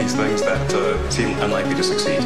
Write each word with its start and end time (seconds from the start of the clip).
these 0.00 0.14
things 0.14 0.42
that 0.42 0.72
uh, 0.72 1.10
seem 1.10 1.38
unlikely 1.42 1.74
to 1.74 1.82
succeed. 1.82 2.20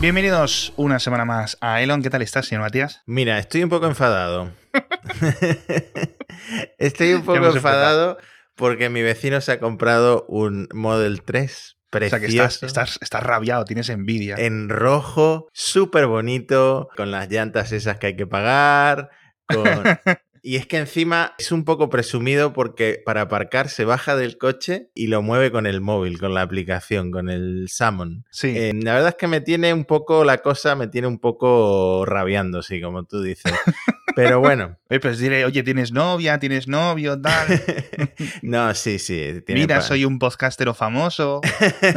Bienvenidos 0.00 0.72
una 0.76 0.98
semana 0.98 1.24
más 1.24 1.56
a 1.60 1.82
Elon. 1.82 2.02
¿Qué 2.02 2.10
tal 2.10 2.22
estás, 2.22 2.46
señor 2.46 2.62
Matías? 2.62 3.02
Mira, 3.06 3.38
estoy 3.38 3.62
un 3.62 3.68
poco 3.68 3.86
enfadado. 3.86 4.50
estoy 6.78 7.12
un 7.12 7.24
poco 7.24 7.46
enfadado 7.46 8.16
porque 8.54 8.88
mi 8.88 9.02
vecino 9.02 9.40
se 9.42 9.52
ha 9.52 9.60
comprado 9.60 10.24
un 10.28 10.68
Model 10.72 11.22
3 11.22 11.76
O 12.02 12.08
sea 12.08 12.20
que 12.20 12.26
estás, 12.26 12.62
estás, 12.62 12.98
estás 13.00 13.22
rabiado, 13.22 13.64
tienes 13.64 13.88
envidia. 13.88 14.34
En 14.38 14.68
rojo, 14.68 15.48
súper 15.52 16.06
bonito, 16.06 16.88
con 16.96 17.10
las 17.10 17.30
llantas 17.30 17.72
esas 17.72 17.98
que 17.98 18.08
hay 18.08 18.16
que 18.16 18.26
pagar. 18.26 19.10
con- 19.46 19.64
Y 20.46 20.56
es 20.56 20.66
que 20.66 20.76
encima 20.76 21.34
es 21.38 21.52
un 21.52 21.64
poco 21.64 21.88
presumido 21.88 22.52
porque 22.52 23.00
para 23.02 23.22
aparcar 23.22 23.70
se 23.70 23.86
baja 23.86 24.14
del 24.14 24.36
coche 24.36 24.90
y 24.94 25.06
lo 25.06 25.22
mueve 25.22 25.50
con 25.50 25.64
el 25.66 25.80
móvil, 25.80 26.20
con 26.20 26.34
la 26.34 26.42
aplicación, 26.42 27.10
con 27.10 27.30
el 27.30 27.68
Summon. 27.70 28.26
sí. 28.30 28.48
Eh, 28.54 28.72
la 28.74 28.92
verdad 28.92 29.08
es 29.08 29.14
que 29.14 29.26
me 29.26 29.40
tiene 29.40 29.72
un 29.72 29.86
poco 29.86 30.22
la 30.22 30.36
cosa, 30.42 30.74
me 30.76 30.86
tiene 30.88 31.06
un 31.06 31.18
poco 31.18 32.04
rabiando, 32.04 32.62
sí, 32.62 32.78
como 32.82 33.04
tú 33.04 33.22
dices. 33.22 33.54
Pero 34.14 34.40
bueno, 34.40 34.76
Oye, 34.90 35.00
pues 35.00 35.18
diré, 35.18 35.44
oye, 35.44 35.62
¿tienes 35.62 35.92
novia? 35.92 36.38
¿Tienes 36.38 36.68
novio? 36.68 37.20
Tal. 37.20 37.60
no, 38.42 38.72
sí, 38.74 38.98
sí. 39.00 39.42
tiene 39.44 39.62
Mira, 39.62 39.80
soy 39.80 40.04
un 40.04 40.18
podcastero 40.20 40.72
famoso. 40.74 41.40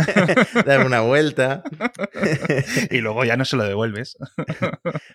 Dame 0.66 0.85
una 0.85 1.02
vuelta. 1.02 1.61
y 2.89 2.99
luego 2.99 3.23
ya 3.25 3.38
no 3.38 3.45
se 3.45 3.55
lo 3.58 3.66
devuelves. 3.66 4.17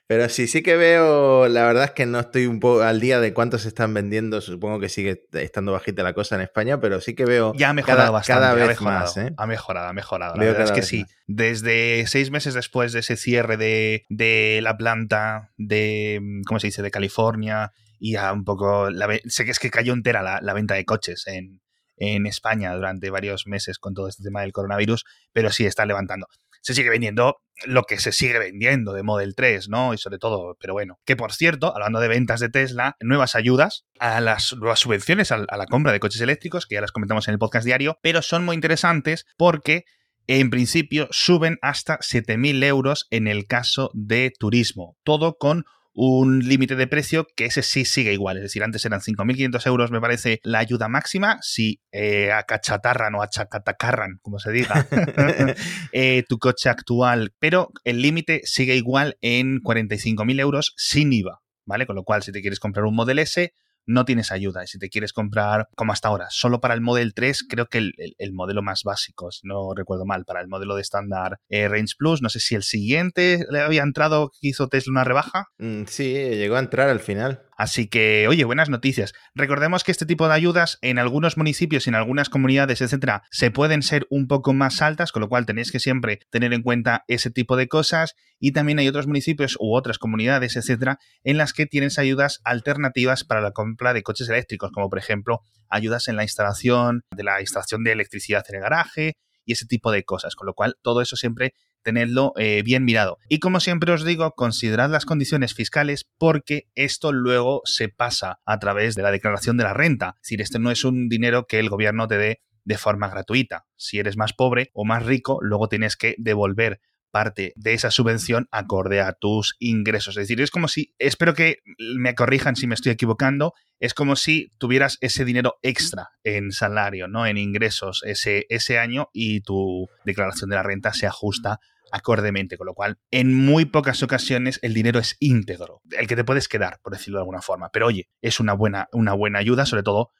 Pero 0.06 0.28
sí, 0.28 0.46
sí 0.46 0.62
que 0.62 0.76
veo, 0.76 1.48
la 1.48 1.64
verdad 1.64 1.84
es 1.84 1.90
que 1.92 2.06
no 2.06 2.20
estoy 2.20 2.46
un 2.46 2.60
poco 2.60 2.82
al 2.82 3.00
día 3.00 3.20
de 3.20 3.32
cuántos 3.32 3.62
se 3.62 3.68
están 3.68 3.94
vendiendo, 3.94 4.40
supongo 4.40 4.78
que 4.78 4.88
sigue 4.88 5.24
estando 5.32 5.72
bajita 5.72 6.02
la 6.02 6.12
cosa 6.12 6.36
en 6.36 6.42
España, 6.42 6.78
pero 6.78 7.00
sí 7.00 7.14
que 7.14 7.24
veo 7.24 7.52
Ya 7.56 7.70
ha 7.70 7.72
mejorado 7.72 7.98
cada, 8.00 8.10
bastante. 8.10 8.40
cada 8.40 8.50
ha 8.52 8.54
vez 8.54 8.68
mejorado, 8.68 9.00
más. 9.00 9.16
¿eh? 9.16 9.32
Ha 9.36 9.46
mejorado, 9.46 9.88
ha 9.88 9.92
mejorado. 9.92 10.34
La 10.36 10.40
Veo 10.44 10.52
verdad 10.52 10.68
es 10.68 10.72
que 10.72 10.82
sí. 10.82 11.00
más. 11.00 11.10
Desde 11.34 12.06
seis 12.06 12.30
meses 12.30 12.52
después 12.52 12.92
de 12.92 13.00
ese 13.00 13.16
cierre 13.16 13.56
de, 13.56 14.04
de 14.10 14.60
la 14.62 14.76
planta 14.76 15.50
de, 15.56 16.20
¿cómo 16.46 16.60
se 16.60 16.66
dice?, 16.66 16.82
de 16.82 16.90
California 16.90 17.72
y 17.98 18.12
ya 18.12 18.32
un 18.32 18.44
poco... 18.44 18.88
Sé 19.24 19.46
que 19.46 19.50
es 19.50 19.58
que 19.58 19.70
cayó 19.70 19.94
entera 19.94 20.22
la, 20.22 20.40
la 20.42 20.52
venta 20.52 20.74
de 20.74 20.84
coches 20.84 21.26
en, 21.26 21.62
en 21.96 22.26
España 22.26 22.74
durante 22.74 23.08
varios 23.08 23.46
meses 23.46 23.78
con 23.78 23.94
todo 23.94 24.08
este 24.08 24.22
tema 24.22 24.42
del 24.42 24.52
coronavirus, 24.52 25.04
pero 25.32 25.50
sí 25.50 25.64
está 25.64 25.86
levantando. 25.86 26.26
Se 26.60 26.74
sigue 26.74 26.90
vendiendo 26.90 27.38
lo 27.64 27.84
que 27.84 27.98
se 27.98 28.12
sigue 28.12 28.38
vendiendo 28.38 28.92
de 28.92 29.02
Model 29.02 29.34
3, 29.34 29.70
¿no? 29.70 29.94
Y 29.94 29.98
sobre 29.98 30.18
todo, 30.18 30.56
pero 30.60 30.74
bueno. 30.74 30.98
Que 31.06 31.16
por 31.16 31.32
cierto, 31.32 31.74
hablando 31.74 31.98
de 31.98 32.08
ventas 32.08 32.40
de 32.40 32.50
Tesla, 32.50 32.96
nuevas 33.00 33.34
ayudas 33.36 33.86
a 33.98 34.20
las 34.20 34.52
nuevas 34.52 34.80
subvenciones 34.80 35.32
a, 35.32 35.46
a 35.48 35.56
la 35.56 35.66
compra 35.66 35.92
de 35.92 36.00
coches 36.00 36.20
eléctricos, 36.20 36.66
que 36.66 36.74
ya 36.74 36.82
las 36.82 36.92
comentamos 36.92 37.26
en 37.28 37.32
el 37.32 37.38
podcast 37.38 37.64
diario, 37.64 37.98
pero 38.02 38.20
son 38.20 38.44
muy 38.44 38.54
interesantes 38.54 39.24
porque 39.38 39.86
en 40.26 40.50
principio 40.50 41.08
suben 41.10 41.58
hasta 41.62 41.98
7.000 41.98 42.64
euros 42.64 43.06
en 43.10 43.26
el 43.26 43.46
caso 43.46 43.90
de 43.94 44.32
turismo. 44.38 44.96
Todo 45.04 45.36
con 45.36 45.64
un 45.94 46.40
límite 46.40 46.74
de 46.76 46.86
precio 46.86 47.26
que 47.36 47.46
ese 47.46 47.62
sí 47.62 47.84
sigue 47.84 48.12
igual. 48.12 48.38
Es 48.38 48.44
decir, 48.44 48.62
antes 48.62 48.84
eran 48.84 49.00
5.500 49.00 49.66
euros, 49.66 49.90
me 49.90 50.00
parece, 50.00 50.40
la 50.42 50.58
ayuda 50.58 50.88
máxima. 50.88 51.38
Si 51.42 51.80
eh, 51.92 52.32
acachatarran 52.32 53.14
o 53.14 53.22
achacatacarran, 53.22 54.18
como 54.22 54.38
se 54.38 54.52
diga, 54.52 54.86
eh, 55.92 56.24
tu 56.28 56.38
coche 56.38 56.68
actual. 56.68 57.34
Pero 57.38 57.70
el 57.84 58.00
límite 58.00 58.40
sigue 58.44 58.76
igual 58.76 59.18
en 59.20 59.60
45.000 59.60 60.40
euros 60.40 60.72
sin 60.76 61.12
IVA. 61.12 61.40
¿Vale? 61.64 61.86
Con 61.86 61.94
lo 61.94 62.02
cual, 62.02 62.22
si 62.22 62.32
te 62.32 62.40
quieres 62.40 62.58
comprar 62.58 62.84
un 62.86 62.96
Model 62.96 63.20
S, 63.20 63.52
no 63.86 64.04
tienes 64.04 64.30
ayuda. 64.32 64.64
Y 64.64 64.66
si 64.66 64.78
te 64.78 64.88
quieres 64.88 65.12
comprar, 65.12 65.68
como 65.76 65.92
hasta 65.92 66.08
ahora, 66.08 66.26
solo 66.30 66.60
para 66.60 66.74
el 66.74 66.80
Model 66.80 67.14
3, 67.14 67.44
creo 67.48 67.66
que 67.66 67.78
el, 67.78 67.92
el- 67.98 68.14
el 68.18 68.32
modelo 68.32 68.62
más 68.62 68.82
básico, 68.84 69.30
si 69.32 69.46
no 69.46 69.74
recuerdo 69.74 70.04
mal, 70.04 70.24
para 70.24 70.40
el 70.40 70.48
modelo 70.48 70.74
de 70.76 70.82
estándar 70.82 71.38
eh, 71.48 71.68
Range 71.68 71.94
Plus, 71.98 72.22
no 72.22 72.28
sé 72.28 72.40
si 72.40 72.54
el 72.54 72.62
siguiente 72.62 73.44
le 73.50 73.60
había 73.60 73.82
entrado, 73.82 74.30
hizo 74.40 74.68
Tesla 74.68 74.92
una 74.92 75.04
rebaja. 75.04 75.46
Mm, 75.58 75.84
Sí, 75.86 76.12
llegó 76.12 76.56
a 76.56 76.60
entrar 76.60 76.88
al 76.88 77.00
final. 77.00 77.42
Así 77.56 77.86
que, 77.86 78.26
oye, 78.28 78.44
buenas 78.44 78.68
noticias. 78.68 79.12
Recordemos 79.34 79.84
que 79.84 79.92
este 79.92 80.06
tipo 80.06 80.26
de 80.26 80.34
ayudas 80.34 80.78
en 80.80 80.98
algunos 80.98 81.36
municipios 81.36 81.86
en 81.86 81.94
algunas 81.94 82.28
comunidades, 82.28 82.80
etcétera, 82.80 83.22
se 83.30 83.50
pueden 83.50 83.82
ser 83.82 84.06
un 84.10 84.26
poco 84.26 84.52
más 84.52 84.82
altas, 84.82 85.12
con 85.12 85.20
lo 85.20 85.28
cual 85.28 85.46
tenéis 85.46 85.70
que 85.70 85.80
siempre 85.80 86.20
tener 86.30 86.52
en 86.52 86.62
cuenta 86.62 87.04
ese 87.08 87.30
tipo 87.30 87.56
de 87.56 87.68
cosas. 87.68 88.14
Y 88.38 88.52
también 88.52 88.78
hay 88.78 88.88
otros 88.88 89.06
municipios 89.06 89.56
u 89.60 89.76
otras 89.76 89.98
comunidades, 89.98 90.56
etcétera, 90.56 90.98
en 91.24 91.36
las 91.36 91.52
que 91.52 91.66
tienes 91.66 91.98
ayudas 91.98 92.40
alternativas 92.44 93.24
para 93.24 93.40
la 93.40 93.52
compra 93.52 93.92
de 93.92 94.02
coches 94.02 94.28
eléctricos, 94.28 94.72
como 94.72 94.88
por 94.88 94.98
ejemplo 94.98 95.42
ayudas 95.68 96.08
en 96.08 96.16
la 96.16 96.22
instalación 96.22 97.02
de 97.14 97.22
la 97.22 97.40
instalación 97.40 97.84
de 97.84 97.92
electricidad 97.92 98.44
en 98.48 98.56
el 98.56 98.62
garaje 98.62 99.16
y 99.44 99.52
ese 99.52 99.66
tipo 99.66 99.90
de 99.90 100.04
cosas. 100.04 100.34
Con 100.34 100.46
lo 100.46 100.54
cual, 100.54 100.76
todo 100.82 101.00
eso 101.02 101.16
siempre 101.16 101.54
tenedlo 101.82 102.32
eh, 102.36 102.62
bien 102.64 102.84
mirado. 102.84 103.18
Y 103.28 103.38
como 103.38 103.60
siempre 103.60 103.92
os 103.92 104.04
digo, 104.04 104.32
considerad 104.32 104.90
las 104.90 105.04
condiciones 105.04 105.54
fiscales 105.54 106.08
porque 106.18 106.68
esto 106.74 107.12
luego 107.12 107.62
se 107.64 107.88
pasa 107.88 108.40
a 108.44 108.58
través 108.58 108.94
de 108.94 109.02
la 109.02 109.10
declaración 109.10 109.56
de 109.56 109.64
la 109.64 109.74
renta. 109.74 110.14
Es 110.16 110.28
decir, 110.28 110.40
este 110.40 110.58
no 110.58 110.70
es 110.70 110.84
un 110.84 111.08
dinero 111.08 111.46
que 111.46 111.58
el 111.58 111.68
gobierno 111.68 112.08
te 112.08 112.18
dé 112.18 112.42
de 112.64 112.78
forma 112.78 113.08
gratuita. 113.08 113.66
Si 113.76 113.98
eres 113.98 114.16
más 114.16 114.32
pobre 114.32 114.70
o 114.72 114.84
más 114.84 115.04
rico, 115.04 115.38
luego 115.42 115.68
tienes 115.68 115.96
que 115.96 116.14
devolver 116.18 116.80
parte 117.12 117.52
de 117.56 117.74
esa 117.74 117.92
subvención 117.92 118.48
acorde 118.50 119.00
a 119.00 119.12
tus 119.12 119.54
ingresos. 119.60 120.16
Es 120.16 120.22
decir, 120.22 120.40
es 120.40 120.50
como 120.50 120.66
si, 120.66 120.94
espero 120.98 121.34
que 121.34 121.58
me 121.96 122.14
corrijan 122.14 122.56
si 122.56 122.66
me 122.66 122.74
estoy 122.74 122.90
equivocando, 122.90 123.52
es 123.78 123.94
como 123.94 124.16
si 124.16 124.50
tuvieras 124.58 124.98
ese 125.00 125.24
dinero 125.24 125.56
extra 125.62 126.08
en 126.24 126.50
salario, 126.50 127.06
¿no? 127.06 127.26
En 127.26 127.36
ingresos 127.36 128.02
ese, 128.04 128.46
ese 128.48 128.78
año 128.78 129.08
y 129.12 129.42
tu 129.42 129.88
declaración 130.04 130.50
de 130.50 130.56
la 130.56 130.62
renta 130.62 130.92
se 130.94 131.06
ajusta 131.06 131.60
acordemente, 131.92 132.56
con 132.56 132.66
lo 132.66 132.74
cual 132.74 132.98
en 133.10 133.34
muy 133.34 133.66
pocas 133.66 134.02
ocasiones 134.02 134.58
el 134.62 134.74
dinero 134.74 134.98
es 134.98 135.16
íntegro, 135.20 135.82
el 135.90 136.08
que 136.08 136.16
te 136.16 136.24
puedes 136.24 136.48
quedar, 136.48 136.80
por 136.82 136.92
decirlo 136.92 137.18
de 137.18 137.22
alguna 137.22 137.42
forma. 137.42 137.68
Pero 137.70 137.86
oye, 137.86 138.08
es 138.20 138.40
una 138.40 138.54
buena, 138.54 138.88
una 138.92 139.12
buena 139.12 139.38
ayuda, 139.38 139.66
sobre 139.66 139.84
todo 139.84 140.10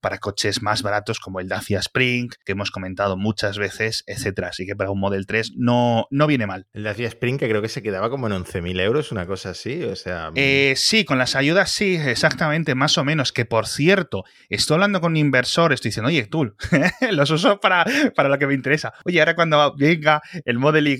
para 0.00 0.18
coches 0.18 0.62
más 0.62 0.82
baratos 0.82 1.20
como 1.20 1.40
el 1.40 1.48
Dacia 1.48 1.78
Spring, 1.78 2.28
que 2.44 2.52
hemos 2.52 2.70
comentado 2.70 3.16
muchas 3.16 3.58
veces, 3.58 4.04
etcétera. 4.06 4.48
Así 4.48 4.66
que 4.66 4.76
para 4.76 4.90
un 4.90 5.00
Model 5.00 5.26
3 5.26 5.52
no, 5.56 6.06
no 6.10 6.26
viene 6.26 6.46
mal. 6.46 6.66
El 6.72 6.84
Dacia 6.84 7.08
Spring, 7.08 7.38
que 7.38 7.48
creo 7.48 7.62
que 7.62 7.68
se 7.68 7.82
quedaba 7.82 8.10
como 8.10 8.26
en 8.26 8.32
11.000 8.32 8.80
euros, 8.80 9.12
una 9.12 9.26
cosa 9.26 9.50
así. 9.50 9.82
O 9.84 9.96
sea, 9.96 10.30
Eh, 10.34 10.74
sí, 10.76 11.04
con 11.04 11.18
las 11.18 11.36
ayudas 11.36 11.70
sí, 11.70 11.96
exactamente, 11.96 12.74
más 12.74 12.98
o 12.98 13.04
menos. 13.04 13.32
Que 13.32 13.44
por 13.44 13.66
cierto, 13.66 14.24
estoy 14.48 14.74
hablando 14.74 15.00
con 15.00 15.12
un 15.12 15.16
inversor, 15.16 15.72
estoy 15.72 15.90
diciendo, 15.90 16.08
oye, 16.08 16.26
tú, 16.26 16.54
los 17.12 17.30
uso 17.30 17.60
para, 17.60 17.84
para 18.14 18.28
lo 18.28 18.38
que 18.38 18.46
me 18.46 18.54
interesa. 18.54 18.92
Oye, 19.04 19.20
ahora 19.20 19.34
cuando 19.34 19.74
venga 19.76 20.22
el 20.44 20.58
Model 20.58 20.88
Y 20.88 20.98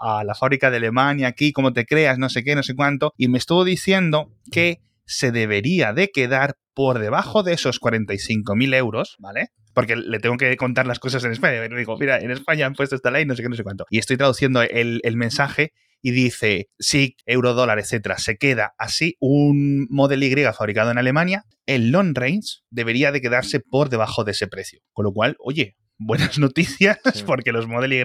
a 0.00 0.24
la 0.24 0.34
fábrica 0.34 0.70
de 0.70 0.78
Alemania, 0.78 1.28
aquí, 1.28 1.52
como 1.52 1.72
te 1.72 1.86
creas, 1.86 2.18
no 2.18 2.28
sé 2.28 2.44
qué, 2.44 2.54
no 2.54 2.62
sé 2.62 2.74
cuánto, 2.74 3.14
y 3.16 3.28
me 3.28 3.38
estuvo 3.38 3.64
diciendo 3.64 4.32
que 4.50 4.80
se 5.04 5.32
debería 5.32 5.92
de 5.92 6.10
quedar 6.10 6.54
por 6.80 6.98
debajo 6.98 7.42
de 7.42 7.52
esos 7.52 7.78
45.000 7.78 8.74
euros, 8.74 9.16
¿vale? 9.18 9.50
Porque 9.74 9.96
le 9.96 10.18
tengo 10.18 10.38
que 10.38 10.56
contar 10.56 10.86
las 10.86 10.98
cosas 10.98 11.22
en 11.24 11.32
España. 11.32 11.62
Y 11.62 11.68
digo, 11.76 11.98
mira, 11.98 12.18
en 12.18 12.30
España 12.30 12.64
han 12.64 12.72
puesto 12.72 12.96
esta 12.96 13.10
ley, 13.10 13.26
no 13.26 13.36
sé 13.36 13.42
qué, 13.42 13.50
no 13.50 13.54
sé 13.54 13.62
cuánto. 13.62 13.84
Y 13.90 13.98
estoy 13.98 14.16
traduciendo 14.16 14.62
el, 14.62 15.02
el 15.04 15.16
mensaje 15.18 15.74
y 16.00 16.12
dice, 16.12 16.70
sí, 16.78 17.16
euro, 17.26 17.52
dólar, 17.52 17.78
etcétera, 17.80 18.16
se 18.16 18.38
queda 18.38 18.72
así 18.78 19.14
un 19.20 19.88
Model 19.90 20.22
Y 20.22 20.34
fabricado 20.56 20.90
en 20.90 20.96
Alemania, 20.96 21.44
el 21.66 21.90
long 21.90 22.16
range 22.16 22.62
debería 22.70 23.12
de 23.12 23.20
quedarse 23.20 23.60
por 23.60 23.90
debajo 23.90 24.24
de 24.24 24.30
ese 24.30 24.46
precio. 24.46 24.80
Con 24.94 25.04
lo 25.04 25.12
cual, 25.12 25.36
oye, 25.38 25.76
buenas 25.98 26.38
noticias 26.38 26.98
Sí. 27.12 27.24
porque 27.26 27.52
los 27.52 27.68
Model 27.68 27.92
Y 27.92 28.02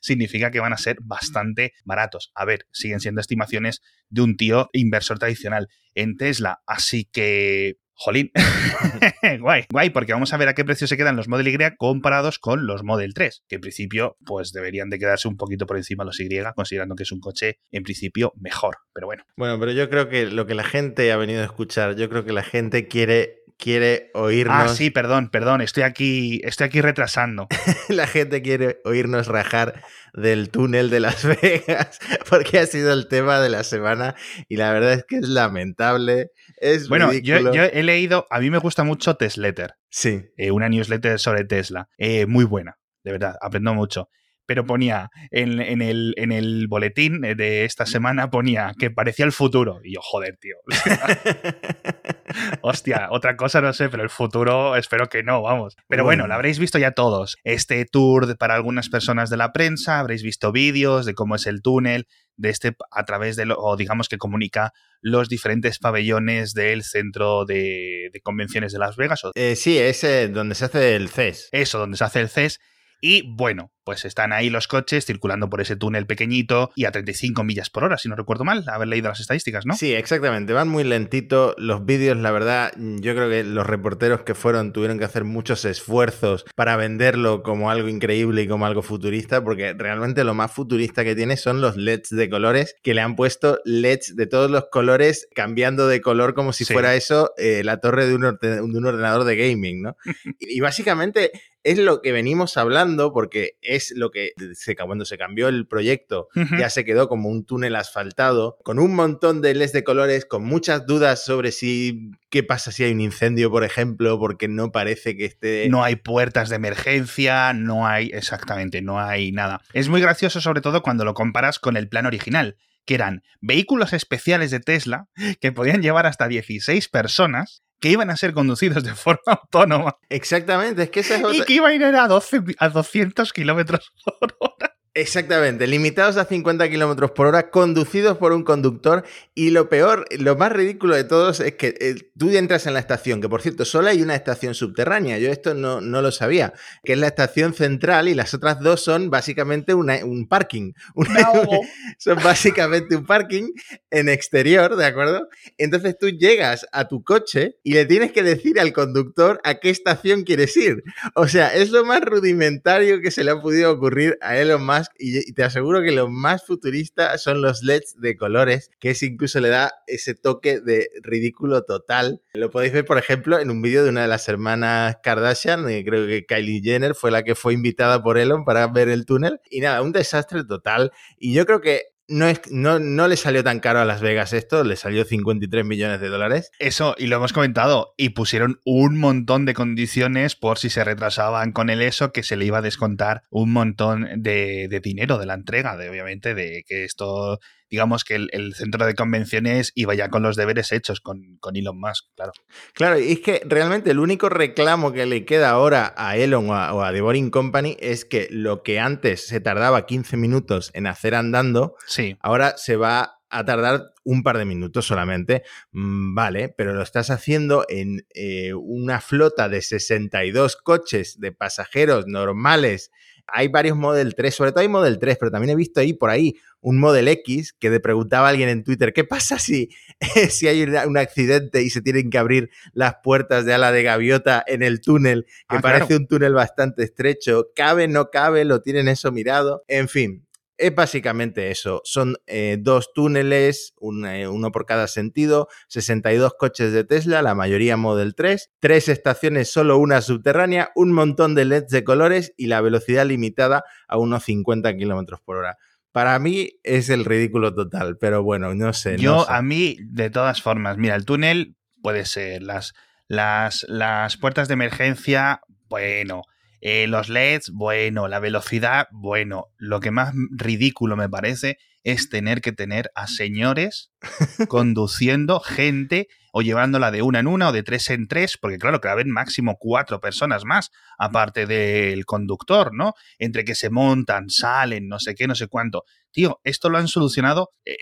significa 0.00 0.50
que 0.50 0.60
van 0.60 0.72
a 0.72 0.78
ser 0.78 0.96
bastante 1.02 1.74
baratos. 1.84 2.32
A 2.34 2.46
ver, 2.46 2.66
siguen 2.72 3.00
siendo 3.00 3.20
estimaciones 3.20 3.82
de 4.08 4.22
un 4.22 4.38
tío 4.38 4.70
inversor 4.72 5.18
tradicional 5.18 5.68
en 5.94 6.16
Tesla, 6.16 6.62
así 6.66 7.04
que... 7.04 7.76
Jolín, 7.96 8.30
guay, 9.40 9.64
guay, 9.70 9.90
porque 9.90 10.12
vamos 10.12 10.32
a 10.32 10.36
ver 10.36 10.48
a 10.48 10.54
qué 10.54 10.64
precio 10.64 10.86
se 10.86 10.96
quedan 10.96 11.16
los 11.16 11.28
Model 11.28 11.48
Y 11.48 11.56
comparados 11.76 12.38
con 12.38 12.66
los 12.66 12.82
Model 12.82 13.14
3, 13.14 13.44
que 13.48 13.54
en 13.56 13.60
principio 13.60 14.16
pues 14.24 14.52
deberían 14.52 14.90
de 14.90 14.98
quedarse 14.98 15.28
un 15.28 15.36
poquito 15.36 15.66
por 15.66 15.76
encima 15.76 16.04
los 16.04 16.18
Y, 16.20 16.28
considerando 16.54 16.96
que 16.96 17.04
es 17.04 17.12
un 17.12 17.20
coche 17.20 17.58
en 17.70 17.82
principio 17.84 18.32
mejor, 18.36 18.78
pero 18.92 19.06
bueno. 19.06 19.24
Bueno, 19.36 19.58
pero 19.60 19.72
yo 19.72 19.88
creo 19.88 20.08
que 20.08 20.26
lo 20.26 20.46
que 20.46 20.54
la 20.54 20.64
gente 20.64 21.12
ha 21.12 21.16
venido 21.16 21.42
a 21.42 21.44
escuchar, 21.44 21.96
yo 21.96 22.08
creo 22.08 22.24
que 22.24 22.32
la 22.32 22.42
gente 22.42 22.88
quiere, 22.88 23.42
quiere 23.58 24.10
oírnos. 24.14 24.72
Ah, 24.72 24.74
sí, 24.74 24.90
perdón, 24.90 25.30
perdón, 25.30 25.60
estoy 25.60 25.84
aquí, 25.84 26.40
estoy 26.44 26.66
aquí 26.66 26.80
retrasando. 26.80 27.46
La 27.88 28.06
gente 28.06 28.42
quiere 28.42 28.80
oírnos 28.84 29.26
rajar 29.28 29.82
del 30.12 30.50
túnel 30.50 30.90
de 30.90 31.00
Las 31.00 31.24
Vegas, 31.42 31.98
porque 32.28 32.58
ha 32.58 32.66
sido 32.66 32.92
el 32.92 33.08
tema 33.08 33.40
de 33.40 33.50
la 33.50 33.64
semana 33.64 34.14
y 34.48 34.56
la 34.56 34.72
verdad 34.72 34.92
es 34.94 35.04
que 35.04 35.16
es 35.16 35.28
lamentable. 35.28 36.30
Es 36.64 36.88
Bueno, 36.88 37.12
yo, 37.12 37.36
he 37.36 37.82
leído, 37.82 38.26
a 38.30 38.40
mí 38.40 38.50
me 38.50 38.56
gusta 38.56 38.84
mucho 38.84 39.16
Tesletter, 39.16 39.74
Sí, 39.90 40.24
eh, 40.38 40.50
una 40.50 40.70
newsletter 40.70 41.18
sobre 41.18 41.44
Tesla, 41.44 41.90
eh, 41.98 42.24
muy 42.24 42.46
buena, 42.46 42.78
de 43.04 43.12
verdad, 43.12 43.36
aprendo 43.42 43.74
mucho. 43.74 44.08
Pero 44.46 44.66
ponía 44.66 45.10
en, 45.30 45.60
en, 45.60 45.82
el, 45.82 46.14
en 46.16 46.32
el 46.32 46.66
boletín 46.68 47.20
de 47.20 47.64
esta 47.64 47.86
semana, 47.86 48.30
ponía 48.30 48.72
que 48.78 48.90
parecía 48.90 49.24
el 49.24 49.32
futuro. 49.32 49.80
Y 49.82 49.94
yo, 49.94 50.00
joder, 50.02 50.36
tío. 50.38 50.56
Hostia, 52.62 53.08
otra 53.10 53.36
cosa 53.36 53.60
no 53.60 53.72
sé, 53.72 53.88
pero 53.88 54.02
el 54.02 54.10
futuro 54.10 54.76
espero 54.76 55.08
que 55.08 55.22
no, 55.22 55.42
vamos. 55.42 55.76
Pero 55.88 56.04
bueno, 56.04 56.26
lo 56.26 56.34
habréis 56.34 56.58
visto 56.58 56.78
ya 56.78 56.92
todos. 56.92 57.36
Este 57.44 57.84
tour 57.84 58.36
para 58.36 58.54
algunas 58.54 58.88
personas 58.88 59.30
de 59.30 59.36
la 59.36 59.52
prensa, 59.52 60.00
habréis 60.00 60.22
visto 60.22 60.52
vídeos 60.52 61.06
de 61.06 61.14
cómo 61.14 61.36
es 61.36 61.46
el 61.46 61.62
túnel, 61.62 62.06
de 62.36 62.50
este 62.50 62.76
a 62.90 63.04
través 63.04 63.36
de 63.36 63.46
lo, 63.46 63.58
o 63.58 63.76
digamos 63.76 64.08
que 64.08 64.18
comunica 64.18 64.72
los 65.00 65.28
diferentes 65.28 65.78
pabellones 65.78 66.54
del 66.54 66.82
centro 66.82 67.44
de, 67.44 68.10
convenciones 68.22 68.72
de 68.72 68.78
Las 68.78 68.96
Vegas. 68.96 69.22
Eh, 69.34 69.54
sí, 69.56 69.78
es 69.78 70.04
donde 70.32 70.54
se 70.54 70.64
hace 70.64 70.96
el 70.96 71.08
CES. 71.08 71.48
Eso, 71.52 71.78
donde 71.78 71.96
se 71.96 72.04
hace 72.04 72.20
el 72.20 72.28
CES. 72.28 72.60
Y 73.00 73.22
bueno, 73.34 73.70
pues 73.84 74.04
están 74.04 74.32
ahí 74.32 74.50
los 74.50 74.66
coches 74.66 75.04
circulando 75.04 75.50
por 75.50 75.60
ese 75.60 75.76
túnel 75.76 76.06
pequeñito 76.06 76.70
y 76.74 76.86
a 76.86 76.90
35 76.90 77.44
millas 77.44 77.70
por 77.70 77.84
hora, 77.84 77.98
si 77.98 78.08
no 78.08 78.16
recuerdo 78.16 78.44
mal, 78.44 78.64
haber 78.68 78.88
leído 78.88 79.08
las 79.08 79.20
estadísticas, 79.20 79.66
¿no? 79.66 79.74
Sí, 79.74 79.92
exactamente, 79.92 80.52
van 80.52 80.68
muy 80.68 80.84
lentito. 80.84 81.54
Los 81.58 81.84
vídeos, 81.84 82.16
la 82.16 82.30
verdad, 82.30 82.72
yo 82.76 83.14
creo 83.14 83.28
que 83.28 83.44
los 83.44 83.66
reporteros 83.66 84.22
que 84.22 84.34
fueron 84.34 84.72
tuvieron 84.72 84.98
que 84.98 85.04
hacer 85.04 85.24
muchos 85.24 85.64
esfuerzos 85.64 86.44
para 86.54 86.76
venderlo 86.76 87.42
como 87.42 87.70
algo 87.70 87.88
increíble 87.88 88.42
y 88.42 88.48
como 88.48 88.66
algo 88.66 88.82
futurista, 88.82 89.44
porque 89.44 89.74
realmente 89.74 90.24
lo 90.24 90.34
más 90.34 90.50
futurista 90.50 91.04
que 91.04 91.14
tiene 91.14 91.36
son 91.36 91.60
los 91.60 91.76
LEDs 91.76 92.10
de 92.10 92.30
colores, 92.30 92.76
que 92.82 92.94
le 92.94 93.02
han 93.02 93.16
puesto 93.16 93.60
LEDs 93.64 94.16
de 94.16 94.26
todos 94.26 94.50
los 94.50 94.66
colores 94.70 95.28
cambiando 95.34 95.86
de 95.86 96.00
color 96.00 96.34
como 96.34 96.52
si 96.52 96.64
fuera 96.64 96.94
eso 96.94 97.32
eh, 97.36 97.62
la 97.64 97.78
torre 97.78 98.06
de 98.06 98.14
un, 98.14 98.24
ordenador 98.24 99.24
de 99.24 99.36
gaming, 99.36 99.82
¿no? 99.82 99.96
y 100.40 100.60
básicamente 100.60 101.32
es 101.64 101.78
lo 101.78 102.02
que 102.02 102.12
venimos 102.12 102.56
hablando 102.56 103.12
porque 103.12 103.56
es 103.62 103.92
lo 103.96 104.10
que 104.10 104.32
se, 104.52 104.76
cuando 104.76 105.04
se 105.04 105.18
cambió 105.18 105.48
el 105.48 105.66
proyecto 105.66 106.28
ya 106.58 106.68
se 106.68 106.84
quedó 106.84 107.08
como 107.08 107.30
un 107.30 107.44
túnel 107.44 107.74
asfaltado 107.74 108.58
con 108.62 108.78
un 108.78 108.94
montón 108.94 109.40
de 109.40 109.54
LEDs 109.54 109.72
de 109.72 109.82
colores, 109.82 110.26
con 110.26 110.44
muchas 110.44 110.86
dudas 110.86 111.24
sobre 111.24 111.52
si 111.52 112.12
qué 112.28 112.42
pasa 112.42 112.70
si 112.70 112.84
hay 112.84 112.92
un 112.92 113.00
incendio, 113.00 113.50
por 113.50 113.64
ejemplo, 113.64 114.18
porque 114.18 114.46
no 114.46 114.72
parece 114.72 115.16
que 115.16 115.24
esté... 115.24 115.68
No 115.70 115.82
hay 115.82 115.96
puertas 115.96 116.50
de 116.50 116.56
emergencia, 116.56 117.52
no 117.54 117.86
hay 117.86 118.10
exactamente, 118.12 118.82
no 118.82 119.00
hay 119.00 119.32
nada. 119.32 119.62
Es 119.72 119.88
muy 119.88 120.00
gracioso 120.00 120.40
sobre 120.40 120.60
todo 120.60 120.82
cuando 120.82 121.04
lo 121.04 121.14
comparas 121.14 121.58
con 121.58 121.76
el 121.76 121.88
plan 121.88 122.06
original 122.06 122.56
que 122.84 122.94
eran 122.94 123.22
vehículos 123.40 123.94
especiales 123.94 124.50
de 124.50 124.60
Tesla 124.60 125.08
que 125.40 125.52
podían 125.52 125.80
llevar 125.80 126.06
hasta 126.06 126.28
16 126.28 126.88
personas 126.90 127.62
que 127.84 127.90
iban 127.90 128.08
a 128.08 128.16
ser 128.16 128.32
conducidos 128.32 128.82
de 128.82 128.94
forma 128.94 129.20
autónoma. 129.26 129.98
Exactamente, 130.08 130.84
es 130.84 130.88
que 130.88 131.00
esa 131.00 131.16
es 131.16 131.22
otra... 131.22 131.36
Y 131.36 131.42
que 131.42 131.52
iban 131.52 131.70
a 131.70 131.74
ir 131.74 131.84
a, 131.84 132.08
12, 132.08 132.42
a 132.58 132.70
200 132.70 133.30
kilómetros 133.34 133.92
por 134.02 134.34
hora. 134.38 134.73
Exactamente, 134.96 135.66
limitados 135.66 136.16
a 136.18 136.24
50 136.24 136.70
kilómetros 136.70 137.10
por 137.10 137.26
hora, 137.26 137.50
conducidos 137.50 138.16
por 138.16 138.32
un 138.32 138.44
conductor. 138.44 139.04
Y 139.34 139.50
lo 139.50 139.68
peor, 139.68 140.06
lo 140.20 140.36
más 140.36 140.52
ridículo 140.52 140.94
de 140.94 141.02
todos 141.02 141.40
es 141.40 141.54
que 141.54 141.74
eh, 141.80 141.96
tú 142.16 142.30
entras 142.30 142.68
en 142.68 142.74
la 142.74 142.78
estación, 142.78 143.20
que 143.20 143.28
por 143.28 143.42
cierto, 143.42 143.64
solo 143.64 143.88
hay 143.88 144.02
una 144.02 144.14
estación 144.14 144.54
subterránea. 144.54 145.18
Yo 145.18 145.32
esto 145.32 145.52
no, 145.52 145.80
no 145.80 146.00
lo 146.00 146.12
sabía, 146.12 146.52
que 146.84 146.92
es 146.92 146.98
la 147.00 147.08
estación 147.08 147.54
central 147.54 148.06
y 148.06 148.14
las 148.14 148.34
otras 148.34 148.60
dos 148.60 148.84
son 148.84 149.10
básicamente 149.10 149.74
un 149.74 150.28
parking. 150.28 150.74
son 151.98 152.22
básicamente 152.22 152.94
un 152.94 153.04
parking 153.04 153.48
en 153.90 154.08
exterior, 154.08 154.76
¿de 154.76 154.86
acuerdo? 154.86 155.28
Entonces 155.58 155.98
tú 155.98 156.10
llegas 156.10 156.68
a 156.70 156.86
tu 156.86 157.02
coche 157.02 157.56
y 157.64 157.72
le 157.72 157.84
tienes 157.84 158.12
que 158.12 158.22
decir 158.22 158.60
al 158.60 158.72
conductor 158.72 159.40
a 159.42 159.56
qué 159.56 159.70
estación 159.70 160.22
quieres 160.22 160.56
ir. 160.56 160.84
O 161.16 161.26
sea, 161.26 161.52
es 161.52 161.70
lo 161.70 161.84
más 161.84 162.00
rudimentario 162.00 163.00
que 163.00 163.10
se 163.10 163.24
le 163.24 163.32
ha 163.32 163.40
podido 163.40 163.72
ocurrir 163.72 164.18
a 164.20 164.36
Elon 164.36 164.64
Musk 164.64 164.83
y, 164.98 165.32
te 165.32 165.44
aseguro 165.44 165.82
que 165.82 165.92
lo 165.92 166.08
más 166.08 166.44
futurista 166.44 167.16
son 167.18 167.42
los 167.42 167.62
LEDs 167.62 168.00
de 168.00 168.16
colores, 168.16 168.70
que 168.80 168.90
es 168.90 169.02
incluso 169.02 169.40
le 169.40 169.48
da 169.48 169.72
ese 169.86 170.14
toque 170.14 170.60
de 170.60 170.88
ridículo 171.02 171.64
total. 171.64 172.22
Lo 172.34 172.50
podéis 172.50 172.72
ver, 172.72 172.84
por 172.84 172.98
ejemplo, 172.98 173.38
en 173.38 173.50
un 173.50 173.62
vídeo 173.62 173.84
de 173.84 173.90
una 173.90 174.02
de 174.02 174.08
las 174.08 174.28
hermanas 174.28 174.96
Kardashian, 175.02 175.68
eh, 175.68 175.84
creo 175.84 176.06
que 176.06 176.26
Kylie 176.26 176.62
Jenner 176.62 176.94
fue 176.94 177.10
la 177.10 177.22
que 177.22 177.34
fue 177.34 177.54
invitada 177.54 178.02
por 178.02 178.18
Elon 178.18 178.44
para 178.44 178.66
ver 178.68 178.88
el 178.88 179.06
túnel. 179.06 179.40
Y 179.50 179.60
nada, 179.60 179.82
un 179.82 179.92
desastre 179.92 180.44
total. 180.44 180.92
Y 181.18 181.34
yo 181.34 181.46
creo 181.46 181.60
que 181.60 181.93
no, 182.08 182.26
es, 182.26 182.40
no, 182.50 182.78
no, 182.78 183.08
le 183.08 183.16
salió 183.16 183.42
tan 183.42 183.60
caro 183.60 183.80
a 183.80 183.84
Las 183.84 184.00
Vegas 184.00 184.32
esto, 184.32 184.62
le 184.64 184.76
salió 184.76 185.04
53 185.04 185.64
millones 185.64 186.00
de 186.00 186.08
dólares. 186.08 186.50
Eso, 186.58 186.94
y 186.98 187.06
lo 187.06 187.16
hemos 187.16 187.32
comentado, 187.32 187.94
y 187.96 188.10
pusieron 188.10 188.60
un 188.64 188.98
montón 188.98 189.44
de 189.46 189.54
condiciones 189.54 190.36
por 190.36 190.58
si 190.58 190.70
se 190.70 190.84
retrasaban 190.84 191.52
con 191.52 191.70
el 191.70 191.80
eso, 191.82 192.12
que 192.12 192.22
se 192.22 192.36
le 192.36 192.44
iba 192.44 192.58
a 192.58 192.62
descontar 192.62 193.22
un 193.30 193.52
montón 193.52 194.08
de, 194.22 194.68
de 194.68 194.80
dinero 194.80 195.18
de 195.18 195.26
la 195.26 195.34
entrega, 195.34 195.76
de 195.76 195.88
obviamente, 195.88 196.34
de 196.34 196.64
que 196.66 196.84
esto 196.84 197.38
digamos 197.70 198.04
que 198.04 198.14
el, 198.14 198.54
centro 198.54 198.86
de 198.86 198.94
convenciones 198.94 199.72
iba 199.74 199.94
ya 199.94 200.08
con 200.08 200.22
los 200.22 200.36
deberes 200.36 200.72
hechos 200.72 201.00
con, 201.00 201.38
con, 201.40 201.56
Elon 201.56 201.78
Musk, 201.78 202.06
claro. 202.14 202.32
Claro, 202.72 202.98
y 202.98 203.12
es 203.12 203.20
que 203.20 203.42
realmente 203.44 203.90
el 203.90 203.98
único 203.98 204.28
reclamo 204.28 204.92
que 204.92 205.06
le 205.06 205.24
queda 205.24 205.50
ahora 205.50 205.94
a 205.96 206.16
Elon 206.16 206.50
o 206.50 206.82
a, 206.82 206.92
The 206.92 207.00
Boring 207.00 207.30
Company 207.30 207.76
es 207.80 208.04
que 208.04 208.28
lo 208.30 208.62
que 208.62 208.78
antes 208.80 209.26
se 209.26 209.40
tardaba 209.40 209.86
15 209.86 210.16
minutos 210.16 210.70
en 210.74 210.86
hacer 210.86 211.14
andando, 211.14 211.76
sí. 211.86 212.16
ahora 212.20 212.54
se 212.56 212.76
va 212.76 213.20
a 213.34 213.44
tardar 213.44 213.92
un 214.04 214.22
par 214.22 214.38
de 214.38 214.44
minutos 214.44 214.86
solamente. 214.86 215.42
Mm, 215.72 216.14
vale, 216.14 216.48
pero 216.50 216.72
lo 216.72 216.82
estás 216.82 217.10
haciendo 217.10 217.64
en 217.68 218.06
eh, 218.14 218.54
una 218.54 219.00
flota 219.00 219.48
de 219.48 219.60
62 219.60 220.56
coches 220.56 221.18
de 221.18 221.32
pasajeros 221.32 222.06
normales 222.06 222.92
hay 223.26 223.48
varios 223.48 223.76
Model 223.76 224.14
3, 224.14 224.34
sobre 224.34 224.52
todo 224.52 224.60
hay 224.60 224.68
Model 224.68 224.98
3, 224.98 225.16
pero 225.18 225.30
también 225.30 225.50
he 225.50 225.56
visto 225.56 225.80
ahí 225.80 225.92
por 225.92 226.10
ahí 226.10 226.36
un 226.60 226.78
Model 226.78 227.08
X 227.08 227.52
que 227.52 227.70
le 227.70 227.80
preguntaba 227.80 228.26
a 228.26 228.30
alguien 228.30 228.48
en 228.48 228.64
Twitter, 228.64 228.92
¿qué 228.92 229.04
pasa 229.04 229.38
si, 229.38 229.70
si 230.30 230.48
hay 230.48 230.62
un 230.62 230.96
accidente 230.96 231.62
y 231.62 231.70
se 231.70 231.82
tienen 231.82 232.10
que 232.10 232.18
abrir 232.18 232.50
las 232.72 232.96
puertas 233.02 233.44
de 233.44 233.54
ala 233.54 233.72
de 233.72 233.82
gaviota 233.82 234.42
en 234.46 234.62
el 234.62 234.80
túnel, 234.80 235.26
que 235.48 235.56
ah, 235.56 235.60
parece 235.60 235.96
un 235.96 236.06
túnel 236.06 236.32
bastante 236.32 236.82
estrecho? 236.84 237.48
¿Cabe, 237.54 237.88
no 237.88 238.10
cabe? 238.10 238.44
¿Lo 238.44 238.62
tienen 238.62 238.88
eso 238.88 239.12
mirado? 239.12 239.64
En 239.68 239.88
fin, 239.88 240.24
es 240.58 240.74
básicamente 240.74 241.50
eso. 241.50 241.80
Son 241.84 242.16
eh, 242.26 242.58
dos 242.60 242.92
túneles, 242.92 243.74
eh, 244.06 244.28
uno 244.28 244.52
por 244.52 244.66
cada 244.66 244.86
sentido, 244.88 245.48
62 245.68 246.34
coches 246.38 246.72
de 246.72 246.84
Tesla, 246.84 247.22
la 247.22 247.34
mayoría 247.34 247.76
Model 247.76 248.14
3, 248.14 248.50
tres 248.60 248.88
estaciones, 248.88 249.50
solo 249.50 249.78
una 249.78 250.00
subterránea, 250.00 250.70
un 250.74 250.92
montón 250.92 251.34
de 251.34 251.44
LEDs 251.44 251.68
de 251.68 251.84
colores 251.84 252.32
y 252.36 252.46
la 252.46 252.60
velocidad 252.60 253.06
limitada 253.06 253.64
a 253.88 253.98
unos 253.98 254.24
50 254.24 254.76
kilómetros 254.76 255.20
por 255.20 255.36
hora. 255.36 255.58
Para 255.92 256.18
mí 256.18 256.58
es 256.64 256.88
el 256.88 257.04
ridículo 257.04 257.54
total, 257.54 257.98
pero 257.98 258.22
bueno, 258.22 258.54
no 258.54 258.72
sé. 258.72 258.98
Yo, 258.98 259.28
a 259.30 259.42
mí, 259.42 259.76
de 259.80 260.10
todas 260.10 260.42
formas, 260.42 260.76
mira, 260.76 260.96
el 260.96 261.04
túnel 261.04 261.56
puede 261.82 262.04
ser, 262.04 262.42
las, 262.42 262.74
las, 263.06 263.64
las 263.68 264.16
puertas 264.16 264.48
de 264.48 264.54
emergencia, 264.54 265.40
bueno, 265.68 266.22
eh, 266.66 266.86
los 266.86 267.10
LEDs, 267.10 267.50
bueno, 267.50 268.08
la 268.08 268.20
velocidad, 268.20 268.88
bueno, 268.90 269.48
lo 269.58 269.80
que 269.80 269.90
más 269.90 270.14
ridículo 270.30 270.96
me 270.96 271.10
parece 271.10 271.58
es 271.84 272.08
tener 272.08 272.40
que 272.40 272.52
tener 272.52 272.90
a 272.94 273.06
señores 273.06 273.92
conduciendo 274.48 275.38
gente 275.40 276.08
o 276.32 276.42
llevándola 276.42 276.90
de 276.90 277.02
una 277.02 277.20
en 277.20 277.28
una 277.28 277.50
o 277.50 277.52
de 277.52 277.62
tres 277.62 277.88
en 277.90 278.08
tres, 278.08 278.36
porque 278.40 278.58
claro, 278.58 278.80
que 278.80 278.88
haber 278.88 279.06
máximo 279.06 279.56
cuatro 279.56 280.00
personas 280.00 280.44
más, 280.44 280.72
aparte 280.98 281.46
del 281.46 282.04
conductor, 282.06 282.74
¿no? 282.74 282.94
Entre 283.18 283.44
que 283.44 283.54
se 283.54 283.70
montan, 283.70 284.30
salen, 284.30 284.88
no 284.88 284.98
sé 284.98 285.14
qué, 285.14 285.28
no 285.28 285.36
sé 285.36 285.46
cuánto. 285.46 285.84
Tío, 286.10 286.40
esto 286.42 286.70
lo 286.70 286.78
han 286.78 286.88
solucionado 286.88 287.50
eh, 287.64 287.76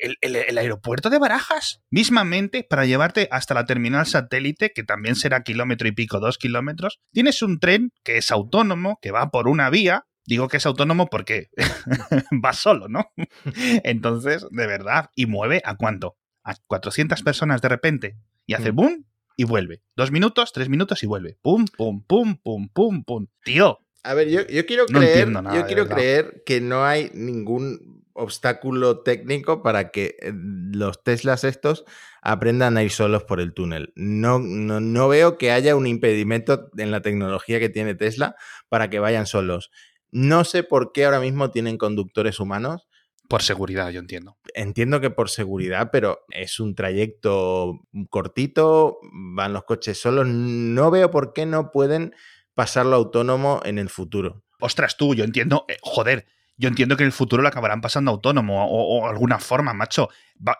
eh, 0.00 0.14
el, 0.20 0.58
aeropuerto 0.58 1.08
de 1.08 1.18
Barajas, 1.18 1.80
mismamente 1.90 2.62
para 2.68 2.84
llevarte 2.84 3.28
hasta 3.30 3.54
la 3.54 3.64
terminal 3.64 4.06
satélite, 4.06 4.72
que 4.74 4.84
también 4.84 5.16
será 5.16 5.42
kilómetro 5.42 5.88
y 5.88 5.92
pico, 5.92 6.20
dos 6.20 6.36
kilómetros. 6.36 6.98
Tienes 7.12 7.40
un 7.40 7.58
tren 7.58 7.90
que 8.04 8.18
es 8.18 8.30
autónomo, 8.30 8.98
que 9.00 9.12
va 9.12 9.30
por 9.30 9.48
una 9.48 9.70
vía, 9.70 10.04
Digo 10.24 10.48
que 10.48 10.58
es 10.58 10.66
autónomo 10.66 11.08
porque 11.08 11.50
va 12.44 12.52
solo, 12.52 12.88
¿no? 12.88 13.12
Entonces, 13.84 14.46
de 14.50 14.66
verdad, 14.66 15.10
y 15.14 15.26
mueve 15.26 15.62
a 15.64 15.76
cuánto? 15.76 16.16
A 16.44 16.54
400 16.66 17.22
personas 17.22 17.60
de 17.60 17.68
repente 17.68 18.16
y 18.46 18.54
hace 18.54 18.72
mm. 18.72 18.76
boom 18.76 19.06
y 19.36 19.44
vuelve. 19.44 19.82
Dos 19.96 20.10
minutos, 20.10 20.52
tres 20.52 20.68
minutos 20.68 21.02
y 21.02 21.06
vuelve. 21.06 21.38
Pum, 21.42 21.66
pum, 21.66 22.02
pum, 22.06 22.36
pum, 22.36 22.68
pum, 22.68 23.04
pum. 23.04 23.26
Tío. 23.44 23.78
A 24.04 24.14
ver, 24.14 24.28
yo, 24.28 24.66
quiero 24.66 24.86
creer, 24.86 25.28
yo 25.30 25.66
quiero 25.66 25.88
creer 25.88 26.42
que 26.44 26.60
no 26.60 26.84
hay 26.84 27.10
ningún 27.14 28.02
obstáculo 28.14 29.00
técnico 29.00 29.62
para 29.62 29.90
que 29.90 30.16
eh, 30.20 30.32
los 30.34 31.02
Teslas 31.02 31.44
estos 31.44 31.84
aprendan 32.20 32.76
a 32.76 32.82
ir 32.82 32.90
solos 32.90 33.24
por 33.24 33.40
el 33.40 33.54
túnel. 33.54 33.92
No, 33.94 34.38
no, 34.38 34.80
no 34.80 35.08
veo 35.08 35.38
que 35.38 35.52
haya 35.52 35.76
un 35.76 35.86
impedimento 35.86 36.70
en 36.76 36.90
la 36.90 37.00
tecnología 37.00 37.60
que 37.60 37.68
tiene 37.68 37.94
Tesla 37.94 38.36
para 38.68 38.90
que 38.90 38.98
vayan 38.98 39.26
solos. 39.26 39.70
No 40.12 40.44
sé 40.44 40.62
por 40.62 40.92
qué 40.92 41.06
ahora 41.06 41.20
mismo 41.20 41.50
tienen 41.50 41.78
conductores 41.78 42.38
humanos. 42.38 42.86
Por 43.28 43.42
seguridad, 43.42 43.88
yo 43.90 43.98
entiendo. 43.98 44.36
Entiendo 44.54 45.00
que 45.00 45.08
por 45.08 45.30
seguridad, 45.30 45.88
pero 45.90 46.20
es 46.28 46.60
un 46.60 46.74
trayecto 46.74 47.80
cortito, 48.10 48.98
van 49.10 49.54
los 49.54 49.64
coches 49.64 49.98
solos. 49.98 50.28
No 50.28 50.90
veo 50.90 51.10
por 51.10 51.32
qué 51.32 51.46
no 51.46 51.70
pueden 51.72 52.14
pasarlo 52.54 52.96
autónomo 52.96 53.62
en 53.64 53.78
el 53.78 53.88
futuro. 53.88 54.44
ostras 54.60 54.98
tú, 54.98 55.14
yo 55.14 55.24
entiendo, 55.24 55.64
eh, 55.68 55.78
joder, 55.80 56.26
yo 56.58 56.68
entiendo 56.68 56.96
que 56.96 57.04
en 57.04 57.08
el 57.08 57.12
futuro 57.12 57.42
lo 57.42 57.48
acabarán 57.48 57.80
pasando 57.80 58.10
autónomo 58.10 58.66
o, 58.66 59.08
alguna 59.08 59.38
forma, 59.38 59.72
macho. 59.72 60.10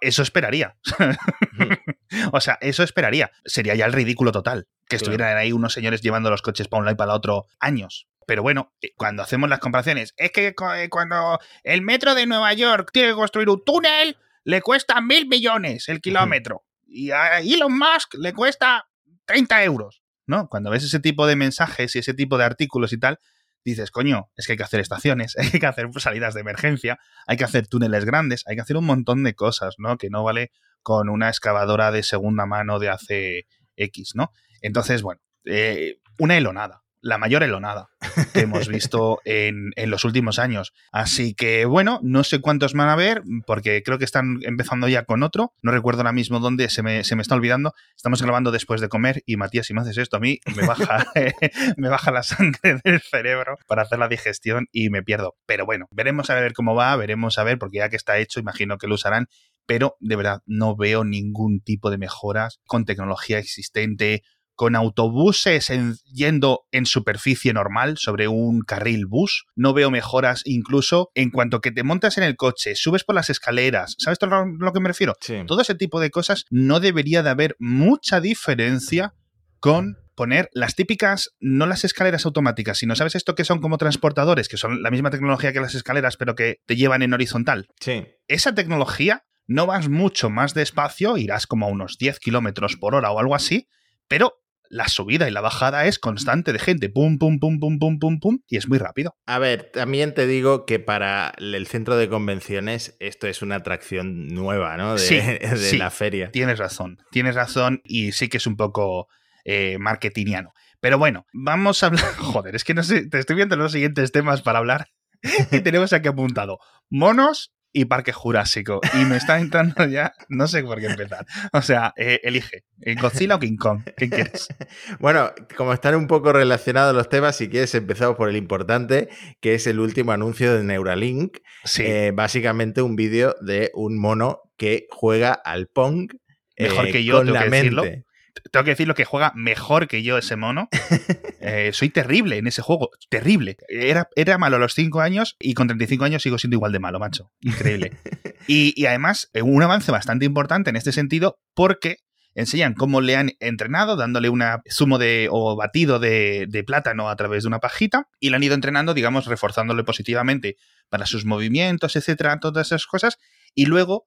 eso 0.01 0.23
esperaría. 0.23 0.77
o 2.33 2.41
sea, 2.41 2.59
eso 2.63 2.83
esperaría. 2.83 3.31
Sería 3.45 3.75
ya 3.75 3.85
el 3.85 3.93
ridículo 3.93 4.33
total. 4.33 4.67
Que 4.89 4.97
estuvieran 4.97 5.37
ahí 5.37 5.53
unos 5.53 5.73
señores 5.75 6.01
llevando 6.01 6.31
los 6.31 6.43
coches 6.43 6.69
para 6.69 6.81
un 6.81 6.87
lado 6.87 6.95
y 6.95 6.97
para 6.97 7.13
el 7.13 7.17
otro 7.17 7.47
años. 7.61 8.09
Pero 8.27 8.43
bueno, 8.43 8.73
eh, 8.81 8.93
cuando 8.97 9.23
hacemos 9.23 9.49
las 9.49 9.59
comparaciones, 9.59 10.15
es 10.17 10.33
que 10.33 10.55
eh, 10.77 10.89
cuando 10.89 11.39
el 11.63 11.83
metro 11.83 12.15
de 12.15 12.27
Nueva 12.27 12.53
York 12.53 12.91
tiene 12.93 13.09
que 13.09 13.15
construir 13.15 13.49
un 13.49 13.65
túnel, 13.65 14.17
le 14.45 14.61
cuesta 14.63 15.01
mil 15.01 15.29
millones 15.29 15.89
el 15.89 16.01
kilómetro. 16.01 16.65
Y 16.87 17.11
a 17.11 17.41
Elon 17.41 17.77
Musk 17.77 18.15
le 18.15 18.33
cuesta 18.33 18.87
30 19.27 19.65
euros. 19.65 20.03
¿No? 20.25 20.49
Cuando 20.49 20.71
ves 20.71 20.85
ese 20.85 21.01
tipo 21.01 21.27
de 21.27 21.35
mensajes 21.35 21.97
y 21.97 21.99
ese 21.99 22.15
tipo 22.15 22.39
de 22.39 22.45
artículos 22.45 22.93
y 22.93 22.99
tal, 22.99 23.19
dices, 23.65 23.91
coño, 23.91 24.31
es 24.37 24.47
que 24.47 24.53
hay 24.53 24.57
que 24.57 24.63
hacer 24.63 24.81
estaciones, 24.81 25.37
hay 25.39 25.59
que 25.59 25.67
hacer 25.67 25.89
salidas 25.99 26.35
de 26.35 26.41
emergencia, 26.41 26.99
hay 27.27 27.37
que 27.37 27.45
hacer 27.45 27.67
túneles 27.67 28.05
grandes, 28.05 28.43
hay 28.47 28.57
que 28.57 28.63
hacer 28.63 28.77
un 28.77 28.87
montón 28.87 29.25
de 29.25 29.35
cosas, 29.35 29.75
¿no? 29.79 29.97
Que 29.99 30.11
no 30.11 30.23
vale 30.23 30.53
con 30.83 31.09
una 31.09 31.29
excavadora 31.29 31.91
de 31.91 32.03
segunda 32.03 32.47
mano 32.47 32.79
de 32.79 32.89
hace 32.89 33.47
X, 33.77 34.13
¿no? 34.15 34.31
Entonces, 34.61 35.03
bueno, 35.03 35.21
eh, 35.45 35.97
una 36.19 36.37
elonada 36.37 36.83
la 37.03 37.19
mayor 37.19 37.43
elonada 37.43 37.89
que 38.33 38.41
hemos 38.41 38.69
visto 38.69 39.21
en, 39.25 39.73
los 39.87 40.05
últimos 40.05 40.39
años. 40.39 40.73
Así 40.91 41.35
que 41.35 41.67
bueno, 41.67 42.01
no 42.03 42.25
sé 42.25 42.41
cuántos 42.41 42.73
van 42.73 42.89
a 42.89 42.97
ver, 42.97 43.23
porque 43.47 43.83
creo 43.83 43.99
que 43.99 44.05
están 44.05 44.39
empezando 44.43 44.89
ya 44.89 45.05
con 45.05 45.23
otro. 45.23 45.53
No 45.63 45.73
recuerdo 45.73 46.01
ahora 46.01 46.13
mismo 46.13 46.41
dónde, 46.41 46.71
se 46.71 46.83
me, 46.83 47.05
se 47.05 47.17
me 47.17 47.23
está 47.23 47.35
olvidando. 47.35 47.75
Estamos 47.97 48.23
grabando 48.23 48.51
después 48.51 48.81
de 48.81 48.89
comer 48.89 49.23
y 49.27 49.37
Matías, 49.37 49.67
si 49.67 49.75
me 49.75 49.83
haces 49.83 49.99
esto 49.99 50.17
a 50.17 50.21
mí, 50.21 50.39
me 50.57 50.67
baja, 50.67 51.07
me 51.77 51.89
baja 51.89 52.11
la 52.11 52.23
sangre 52.23 52.81
del 52.85 53.01
cerebro 53.01 53.59
para 53.67 53.83
hacer 53.83 53.99
la 53.99 54.09
digestión 54.09 54.69
y 54.73 54.89
me 54.89 55.03
pierdo. 55.03 55.35
Pero 55.45 55.67
bueno, 55.67 55.87
veremos 55.91 56.31
a 56.31 56.35
ver 56.35 56.53
cómo 56.53 56.75
va, 56.75 56.95
veremos 56.97 57.39
a 57.39 57.45
ver, 57.45 57.59
porque 57.59 57.79
ya 57.79 57.89
que 57.89 57.97
está 57.97 58.19
hecho, 58.19 58.41
imagino 58.41 58.79
que 58.79 58.87
lo 58.87 58.95
usarán 58.95 59.29
pero 59.67 59.97
de 60.01 60.17
verdad 60.17 60.43
no 60.47 60.77
veo 60.77 61.05
ningún 61.05 61.61
tipo 61.61 61.91
de 61.91 61.99
mejoras 61.99 62.61
con 62.67 62.85
tecnología 62.85 63.39
existente 63.39 64.23
con 64.55 64.77
autobuses 64.77 65.73
yendo 66.05 66.67
en 66.71 66.87
superficie 66.87 67.53
normal 67.53 67.99
sobre 67.99 68.29
un 68.29 68.63
carril 68.63 69.07
bus. 69.07 69.47
No 69.57 69.73
veo 69.73 69.91
mejoras 69.91 70.43
incluso 70.45 71.11
en 71.15 71.31
cuanto 71.31 71.61
que 71.61 71.73
te 71.73 71.83
montas 71.83 72.19
en 72.19 72.25
el 72.25 72.37
coche, 72.37 72.75
subes 72.75 73.05
por 73.05 73.15
las 73.15 73.31
escaleras. 73.31 73.95
¿Sabes 73.99 74.19
a 74.23 74.27
lo 74.27 74.73
que 74.73 74.81
me 74.81 74.89
refiero? 74.89 75.15
Todo 75.47 75.61
ese 75.61 75.75
tipo 75.75 76.01
de 76.01 76.11
cosas 76.11 76.45
no 76.51 76.81
debería 76.81 77.23
de 77.23 77.31
haber 77.31 77.57
mucha 77.59 78.21
diferencia 78.21 79.15
con 79.61 79.97
poner 80.15 80.51
las 80.53 80.75
típicas, 80.75 81.31
no 81.41 81.67
las 81.67 81.85
escaleras 81.85 82.27
automáticas, 82.27 82.79
sino, 82.79 82.95
¿sabes 82.95 83.15
esto 83.15 83.35
que 83.35 83.45
son 83.45 83.61
como 83.61 83.79
transportadores, 83.79 84.49
que 84.49 84.57
son 84.57 84.83
la 84.83 84.91
misma 84.91 85.11
tecnología 85.11 85.53
que 85.53 85.61
las 85.61 85.75
escaleras, 85.75 86.17
pero 86.17 86.35
que 86.35 86.61
te 86.67 86.77
llevan 86.77 87.03
en 87.03 87.15
horizontal? 87.15 87.69
Sí. 87.81 88.07
Esa 88.29 88.55
tecnología 88.55 89.25
no 89.47 89.67
vas 89.67 89.89
mucho 89.89 90.31
más 90.31 90.55
despacio, 90.55 91.17
irás 91.17 91.47
como 91.47 91.67
a 91.67 91.71
unos 91.71 91.97
10 91.99 92.19
kilómetros 92.21 92.77
por 92.77 92.95
hora 92.95 93.11
o 93.11 93.19
algo 93.19 93.35
así, 93.35 93.69
pero 94.07 94.42
la 94.73 94.89
subida 94.89 95.29
y 95.29 95.31
la 95.31 95.43
bajada 95.43 95.85
es 95.85 95.99
constante 95.99 96.53
de 96.55 96.59
gente, 96.59 96.89
pum, 96.89 97.19
pum, 97.19 97.39
pum, 97.39 97.61
pum, 97.61 97.79
pum, 97.79 97.99
pum, 97.99 98.19
pum, 98.19 98.39
y 98.49 98.57
es 98.57 98.69
muy 98.69 98.79
rápido. 98.79 99.15
A 99.27 99.39
ver, 99.39 99.71
también 99.71 100.15
te 100.15 100.27
digo 100.27 100.65
que 100.65 100.79
para 100.79 101.35
el 101.37 101.67
centro 101.67 101.99
de 101.99 102.09
convenciones 102.09 102.97
esto 102.99 103.27
es 103.27 103.43
una 103.43 103.57
atracción 103.57 104.29
nueva, 104.29 104.79
¿no? 104.79 104.95
De, 104.97 105.39
de 105.73 105.79
la 105.79 105.91
feria. 105.91 106.31
Tienes 106.31 106.59
razón, 106.59 106.97
tienes 107.11 107.35
razón 107.35 107.83
y 107.85 108.13
sí 108.13 108.31
que 108.31 108.39
es 108.39 108.47
un 108.47 108.57
poco 108.57 109.09
eh, 109.45 109.77
marketingiano. 109.79 110.55
Pero 110.81 110.97
bueno, 110.99 111.27
vamos 111.35 111.83
a 111.83 111.89
hablar. 111.89 112.05
Joder, 112.17 112.57
es 112.57 112.65
que 112.65 112.73
no 112.73 112.83
sé, 112.83 113.07
te 113.11 113.19
estoy 113.19 113.37
viendo 113.37 113.57
los 113.57 113.73
siguientes 113.73 114.11
temas 114.11 114.41
para 114.41 114.59
hablar 114.59 114.89
y 115.53 115.61
tenemos 115.61 115.93
aquí 115.93 116.09
apuntado 116.09 116.59
monos 116.89 117.53
y 117.73 117.87
Parque 117.87 118.13
Jurásico. 118.13 118.81
Y 118.95 119.05
me 119.05 119.17
está 119.17 119.41
entrando 119.41 119.87
ya, 119.87 120.13
no 120.29 120.47
sé 120.47 120.63
por 120.63 120.81
qué 120.81 120.87
empezar. 120.87 121.27
O 121.53 121.63
sea, 121.63 121.93
eh, 121.97 122.21
elige, 122.23 122.65
¿Godzilla 123.01 123.37
o 123.37 123.39
King 123.39 123.57
Kong? 123.57 123.83
¿Qué 123.97 124.09
quieres? 124.09 124.49
bueno, 125.01 125.31
como 125.57 125.73
están 125.73 125.95
un 125.95 126.07
poco 126.07 126.33
relacionados 126.33 126.95
los 126.95 127.09
temas, 127.09 127.37
si 127.37 127.49
quieres 127.49 127.75
empezamos 127.75 128.17
por 128.17 128.29
el 128.29 128.37
importante, 128.37 129.09
que 129.41 129.55
es 129.55 129.67
el 129.67 129.81
último 129.81 130.13
anuncio 130.13 130.55
de 130.55 130.65
Neuralink. 130.65 131.39
Sí. 131.65 131.85
Eh, 131.85 132.13
básicamente 132.15 132.83
un 132.83 132.97
vídeo 132.97 133.35
de 133.41 133.71
un 133.75 133.99
mono 133.99 134.41
que 134.57 134.87
juega 134.91 135.33
al 135.33 135.69
Pong. 135.69 136.13
Mejor 136.59 136.93
que 136.93 137.05
yo, 137.05 137.19
con 137.19 137.33
la 137.33 137.47
mente 137.47 138.05
tengo 138.51 138.65
que 138.65 138.71
decir 138.71 138.89
lo 138.89 138.95
que 138.95 139.05
juega 139.05 139.33
mejor 139.35 139.89
que 139.89 140.03
yo 140.03 140.19
ese 140.19 140.37
mono. 140.37 140.69
Eh, 141.45 141.73
soy 141.73 141.91
terrible 141.91 142.39
en 142.39 142.47
ese 142.47 142.63
juego, 142.63 142.91
terrible. 143.11 143.57
Era, 143.67 144.09
era 144.15 144.39
malo 144.39 144.57
a 144.57 144.59
los 144.61 144.75
5 144.75 145.01
años 145.01 145.35
y 145.41 145.55
con 145.55 145.67
35 145.67 146.05
años 146.05 146.23
sigo 146.23 146.39
siendo 146.39 146.55
igual 146.55 146.71
de 146.71 146.79
malo, 146.79 147.01
macho. 147.01 147.33
Increíble. 147.41 147.93
Y, 148.47 148.87
además, 148.87 149.29
eh, 149.33 149.43
un 149.43 149.61
avance 149.63 149.91
bastante 149.91 150.25
importante 150.25 150.71
en 150.71 150.77
este 150.77 150.93
sentido 150.93 151.41
porque 151.55 151.99
enseñan 152.35 152.75
cómo 152.75 153.01
le 153.01 153.17
han 153.17 153.33
entrenado, 153.41 153.97
dándole 153.97 154.29
un 154.29 154.43
zumo 154.71 154.99
de 154.99 155.29
o 155.31 155.57
batido 155.57 155.99
de, 155.99 156.47
de, 156.49 156.65
plátano 156.65 157.09
a 157.09 157.17
través 157.17 157.43
de 157.43 157.49
una 157.49 157.59
pajita 157.59 158.09
y 158.21 158.31
le 158.31 158.37
han 158.37 158.43
ido 158.45 158.55
entrenando, 158.55 158.95
digamos, 158.95 159.27
reforzándole 159.27 159.83
positivamente 159.83 160.57
para 160.89 161.07
sus 161.07 161.25
movimientos, 161.25 161.97
etcétera, 161.97 162.39
todas 162.39 162.69
esas 162.69 162.87
cosas. 162.87 163.19
Y 163.55 163.67
luego 163.67 164.07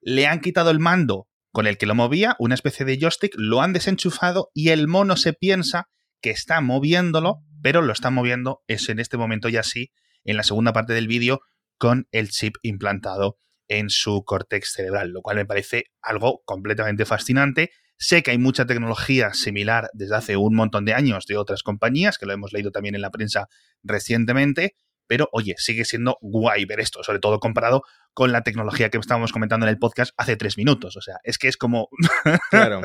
le 0.00 0.26
han 0.26 0.40
quitado 0.40 0.70
el 0.70 0.80
mando 0.80 1.28
con 1.52 1.66
el 1.66 1.78
que 1.78 1.86
lo 1.86 1.94
movía, 1.94 2.34
una 2.38 2.54
especie 2.54 2.84
de 2.84 2.98
joystick, 2.98 3.34
lo 3.36 3.60
han 3.60 3.72
desenchufado 3.72 4.50
y 4.54 4.70
el 4.70 4.88
mono 4.88 5.16
se 5.16 5.34
piensa 5.34 5.88
que 6.20 6.30
está 6.30 6.60
moviéndolo, 6.60 7.42
pero 7.62 7.82
lo 7.82 7.92
está 7.92 8.10
moviendo, 8.10 8.62
es 8.66 8.88
en 8.88 8.98
este 8.98 9.18
momento 9.18 9.48
ya 9.48 9.62
sí, 9.62 9.92
en 10.24 10.36
la 10.36 10.42
segunda 10.42 10.72
parte 10.72 10.94
del 10.94 11.08
vídeo, 11.08 11.40
con 11.78 12.08
el 12.10 12.30
chip 12.30 12.54
implantado 12.62 13.36
en 13.68 13.90
su 13.90 14.24
córtex 14.24 14.72
cerebral, 14.72 15.10
lo 15.10 15.20
cual 15.20 15.36
me 15.36 15.46
parece 15.46 15.86
algo 16.00 16.42
completamente 16.44 17.04
fascinante. 17.04 17.70
Sé 17.96 18.22
que 18.22 18.30
hay 18.30 18.38
mucha 18.38 18.66
tecnología 18.66 19.32
similar 19.34 19.90
desde 19.92 20.16
hace 20.16 20.36
un 20.36 20.54
montón 20.54 20.84
de 20.84 20.94
años 20.94 21.26
de 21.26 21.36
otras 21.36 21.62
compañías, 21.62 22.18
que 22.18 22.26
lo 22.26 22.32
hemos 22.32 22.52
leído 22.52 22.70
también 22.70 22.94
en 22.94 23.00
la 23.00 23.10
prensa 23.10 23.48
recientemente, 23.82 24.74
pero 25.06 25.28
oye, 25.32 25.54
sigue 25.58 25.84
siendo 25.84 26.16
guay 26.20 26.64
ver 26.64 26.80
esto, 26.80 27.02
sobre 27.02 27.18
todo 27.18 27.38
comparado 27.38 27.82
con 28.14 28.32
la 28.32 28.42
tecnología 28.42 28.90
que 28.90 28.98
estábamos 28.98 29.32
comentando 29.32 29.66
en 29.66 29.70
el 29.70 29.78
podcast 29.78 30.14
hace 30.16 30.36
tres 30.36 30.56
minutos. 30.58 30.96
O 30.96 31.00
sea, 31.00 31.16
es 31.24 31.38
que 31.38 31.48
es 31.48 31.56
como. 31.56 31.88
Claro. 32.50 32.82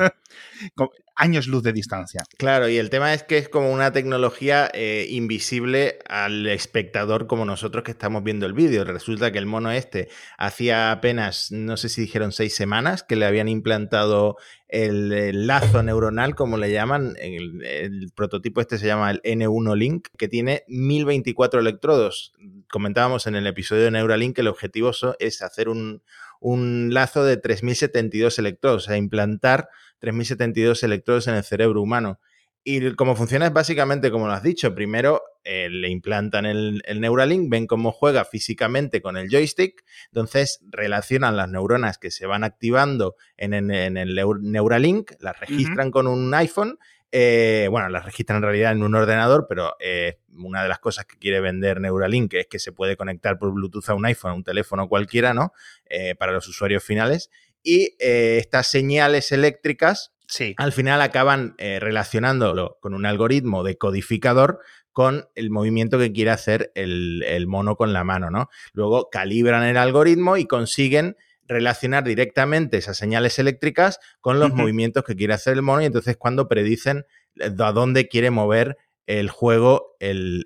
años 1.14 1.46
luz 1.46 1.62
de 1.62 1.72
distancia. 1.72 2.22
Claro, 2.38 2.68
y 2.68 2.78
el 2.78 2.90
tema 2.90 3.12
es 3.12 3.22
que 3.22 3.38
es 3.38 3.48
como 3.48 3.70
una 3.70 3.92
tecnología 3.92 4.70
eh, 4.72 5.06
invisible 5.10 5.98
al 6.08 6.46
espectador 6.46 7.26
como 7.26 7.44
nosotros 7.44 7.84
que 7.84 7.90
estamos 7.90 8.22
viendo 8.22 8.46
el 8.46 8.52
vídeo. 8.52 8.84
Resulta 8.84 9.30
que 9.30 9.38
el 9.38 9.46
mono 9.46 9.70
este 9.70 10.08
hacía 10.38 10.92
apenas, 10.92 11.50
no 11.50 11.76
sé 11.76 11.88
si 11.88 12.00
dijeron 12.00 12.32
seis 12.32 12.54
semanas, 12.54 13.02
que 13.02 13.16
le 13.16 13.26
habían 13.26 13.48
implantado 13.48 14.36
el, 14.68 15.46
lazo 15.46 15.82
neuronal, 15.82 16.34
como 16.34 16.56
le 16.56 16.70
llaman. 16.70 17.14
El, 17.18 17.64
el, 17.64 18.12
prototipo 18.14 18.60
este 18.60 18.78
se 18.78 18.86
llama 18.86 19.10
el 19.10 19.22
N1 19.22 19.76
Link, 19.76 20.08
que 20.16 20.28
tiene 20.28 20.64
1024 20.68 21.60
electrodos. 21.60 22.32
Comentábamos 22.70 23.26
en 23.26 23.34
el 23.34 23.46
episodio 23.46 23.84
de 23.84 23.90
Neuralink 23.90 24.36
que 24.36 24.42
el 24.42 24.48
objetivo 24.48 24.92
es 25.18 25.42
hacer 25.42 25.68
un, 25.68 26.02
un 26.40 26.92
lazo 26.92 27.24
de 27.24 27.36
3072 27.36 28.38
electrodos, 28.38 28.84
o 28.84 28.86
sea, 28.86 28.96
implantar 28.96 29.68
3072 30.00 30.82
electrodos 30.82 31.26
en 31.28 31.34
el 31.34 31.44
cerebro 31.44 31.82
humano. 31.82 32.20
Y 32.64 32.94
cómo 32.96 33.16
funciona 33.16 33.46
es 33.46 33.52
básicamente 33.52 34.10
como 34.10 34.26
lo 34.26 34.34
has 34.34 34.42
dicho. 34.42 34.74
Primero 34.74 35.22
eh, 35.42 35.70
le 35.70 35.88
implantan 35.88 36.44
el, 36.44 36.82
Neuralink, 37.00 37.48
ven 37.48 37.66
cómo 37.66 37.92
juega 37.92 38.26
físicamente 38.26 39.00
con 39.00 39.16
el 39.16 39.30
joystick, 39.30 39.84
entonces 40.06 40.60
relacionan 40.68 41.36
las 41.36 41.48
neuronas 41.48 41.96
que 41.96 42.10
se 42.10 42.26
van 42.26 42.44
activando 42.44 43.16
en, 43.38 43.54
el 43.70 44.14
Neuralink, 44.42 45.12
las 45.20 45.40
registran 45.40 45.90
con 45.90 46.06
un 46.06 46.34
iPhone 46.34 46.78
eh, 47.10 47.68
bueno, 47.70 47.88
las 47.88 48.04
registran 48.04 48.38
en 48.38 48.42
realidad 48.42 48.72
en 48.72 48.82
un 48.82 48.94
ordenador, 48.94 49.46
pero 49.48 49.76
eh, 49.80 50.18
una 50.30 50.62
de 50.62 50.68
las 50.68 50.78
cosas 50.78 51.06
que 51.06 51.16
quiere 51.16 51.40
vender 51.40 51.80
Neuralink 51.80 52.34
es 52.34 52.46
que 52.46 52.58
se 52.58 52.72
puede 52.72 52.96
conectar 52.96 53.38
por 53.38 53.52
Bluetooth 53.52 53.88
a 53.88 53.94
un 53.94 54.04
iPhone, 54.04 54.32
a 54.32 54.34
un 54.34 54.44
teléfono 54.44 54.88
cualquiera, 54.88 55.32
¿no? 55.32 55.52
Eh, 55.86 56.14
para 56.14 56.32
los 56.32 56.46
usuarios 56.48 56.84
finales. 56.84 57.30
Y 57.62 57.96
estas 57.98 58.68
señales 58.68 59.32
eléctricas 59.32 60.12
sí. 60.26 60.54
al 60.58 60.72
final 60.72 61.02
acaban 61.02 61.56
relacionándolo 61.58 62.78
con 62.80 62.94
un 62.94 63.04
algoritmo 63.04 63.64
de 63.64 63.76
codificador 63.76 64.60
con 64.92 65.28
el 65.34 65.50
movimiento 65.50 65.98
que 65.98 66.12
quiere 66.12 66.30
hacer 66.30 66.70
el, 66.76 67.24
el 67.26 67.46
mono 67.46 67.76
con 67.76 67.92
la 67.92 68.04
mano, 68.04 68.30
¿no? 68.30 68.48
Luego 68.72 69.10
calibran 69.10 69.64
el 69.64 69.76
algoritmo 69.76 70.36
y 70.36 70.46
consiguen 70.46 71.16
relacionar 71.48 72.04
directamente 72.04 72.76
esas 72.76 72.96
señales 72.96 73.38
eléctricas 73.38 73.98
con 74.20 74.38
los 74.38 74.52
movimientos 74.52 75.02
que 75.02 75.16
quiere 75.16 75.34
hacer 75.34 75.54
el 75.54 75.62
mono 75.62 75.82
y 75.82 75.86
entonces 75.86 76.16
cuando 76.16 76.46
predicen 76.46 77.06
eh, 77.36 77.50
a 77.58 77.72
dónde 77.72 78.08
quiere 78.08 78.30
mover 78.30 78.76
el 79.06 79.30
juego 79.30 79.96
el, 80.00 80.44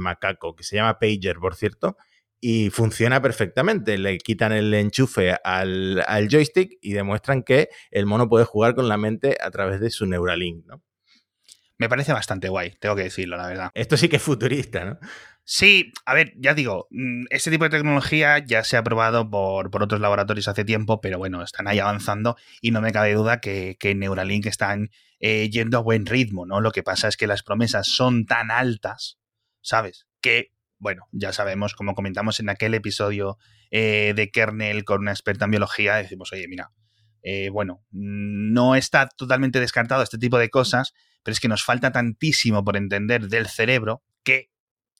macaco, 0.00 0.56
que 0.56 0.64
se 0.64 0.76
llama 0.76 0.98
Pager, 0.98 1.36
por 1.38 1.54
cierto, 1.54 1.96
y 2.40 2.70
funciona 2.70 3.22
perfectamente. 3.22 3.96
Le 3.96 4.18
quitan 4.18 4.50
el 4.52 4.74
enchufe 4.74 5.36
al, 5.44 6.02
al, 6.08 6.28
joystick 6.28 6.76
y 6.82 6.92
demuestran 6.92 7.44
que 7.44 7.68
el 7.92 8.04
mono 8.04 8.28
puede 8.28 8.44
jugar 8.44 8.74
con 8.74 8.88
la 8.88 8.96
mente 8.96 9.38
a 9.40 9.50
través 9.52 9.80
de 9.80 9.90
su 9.90 10.06
Neuralink, 10.06 10.66
¿no? 10.66 10.82
Me 11.78 11.88
parece 11.88 12.12
bastante 12.12 12.48
guay, 12.48 12.72
tengo 12.80 12.94
que 12.94 13.04
decirlo, 13.04 13.36
la 13.36 13.48
verdad. 13.48 13.70
Esto 13.74 13.96
sí 13.96 14.08
que 14.08 14.16
es 14.16 14.22
futurista, 14.22 14.84
¿no? 14.84 14.98
Sí, 15.46 15.92
a 16.06 16.14
ver, 16.14 16.32
ya 16.38 16.54
digo, 16.54 16.88
mm, 16.90 17.26
este 17.28 17.50
tipo 17.50 17.64
de 17.64 17.70
tecnología 17.70 18.38
ya 18.38 18.64
se 18.64 18.78
ha 18.78 18.82
probado 18.82 19.28
por, 19.28 19.70
por 19.70 19.82
otros 19.82 20.00
laboratorios 20.00 20.48
hace 20.48 20.64
tiempo, 20.64 21.02
pero 21.02 21.18
bueno, 21.18 21.42
están 21.42 21.68
ahí 21.68 21.78
avanzando 21.78 22.36
y 22.62 22.70
no 22.70 22.80
me 22.80 22.92
cabe 22.92 23.12
duda 23.12 23.40
que, 23.40 23.76
que 23.78 23.94
Neuralink 23.94 24.46
están 24.46 24.90
eh, 25.20 25.50
yendo 25.50 25.76
a 25.78 25.82
buen 25.82 26.06
ritmo, 26.06 26.46
¿no? 26.46 26.60
Lo 26.62 26.70
que 26.70 26.82
pasa 26.82 27.08
es 27.08 27.18
que 27.18 27.26
las 27.26 27.42
promesas 27.42 27.86
son 27.88 28.24
tan 28.24 28.50
altas, 28.50 29.18
¿sabes? 29.60 30.06
Que, 30.22 30.52
bueno, 30.78 31.08
ya 31.12 31.32
sabemos, 31.34 31.74
como 31.74 31.94
comentamos 31.94 32.40
en 32.40 32.48
aquel 32.48 32.72
episodio 32.72 33.36
eh, 33.70 34.14
de 34.16 34.30
Kernel 34.30 34.84
con 34.84 35.02
una 35.02 35.12
experta 35.12 35.44
en 35.44 35.50
biología, 35.50 35.96
decimos, 35.96 36.32
oye, 36.32 36.48
mira, 36.48 36.70
eh, 37.22 37.50
bueno, 37.50 37.84
no 37.90 38.76
está 38.76 39.08
totalmente 39.08 39.60
descartado 39.60 40.02
este 40.02 40.18
tipo 40.18 40.38
de 40.38 40.48
cosas, 40.48 40.94
pero 41.22 41.32
es 41.32 41.40
que 41.40 41.48
nos 41.48 41.64
falta 41.64 41.92
tantísimo 41.92 42.64
por 42.64 42.76
entender 42.76 43.28
del 43.28 43.46
cerebro 43.46 44.02
que 44.24 44.53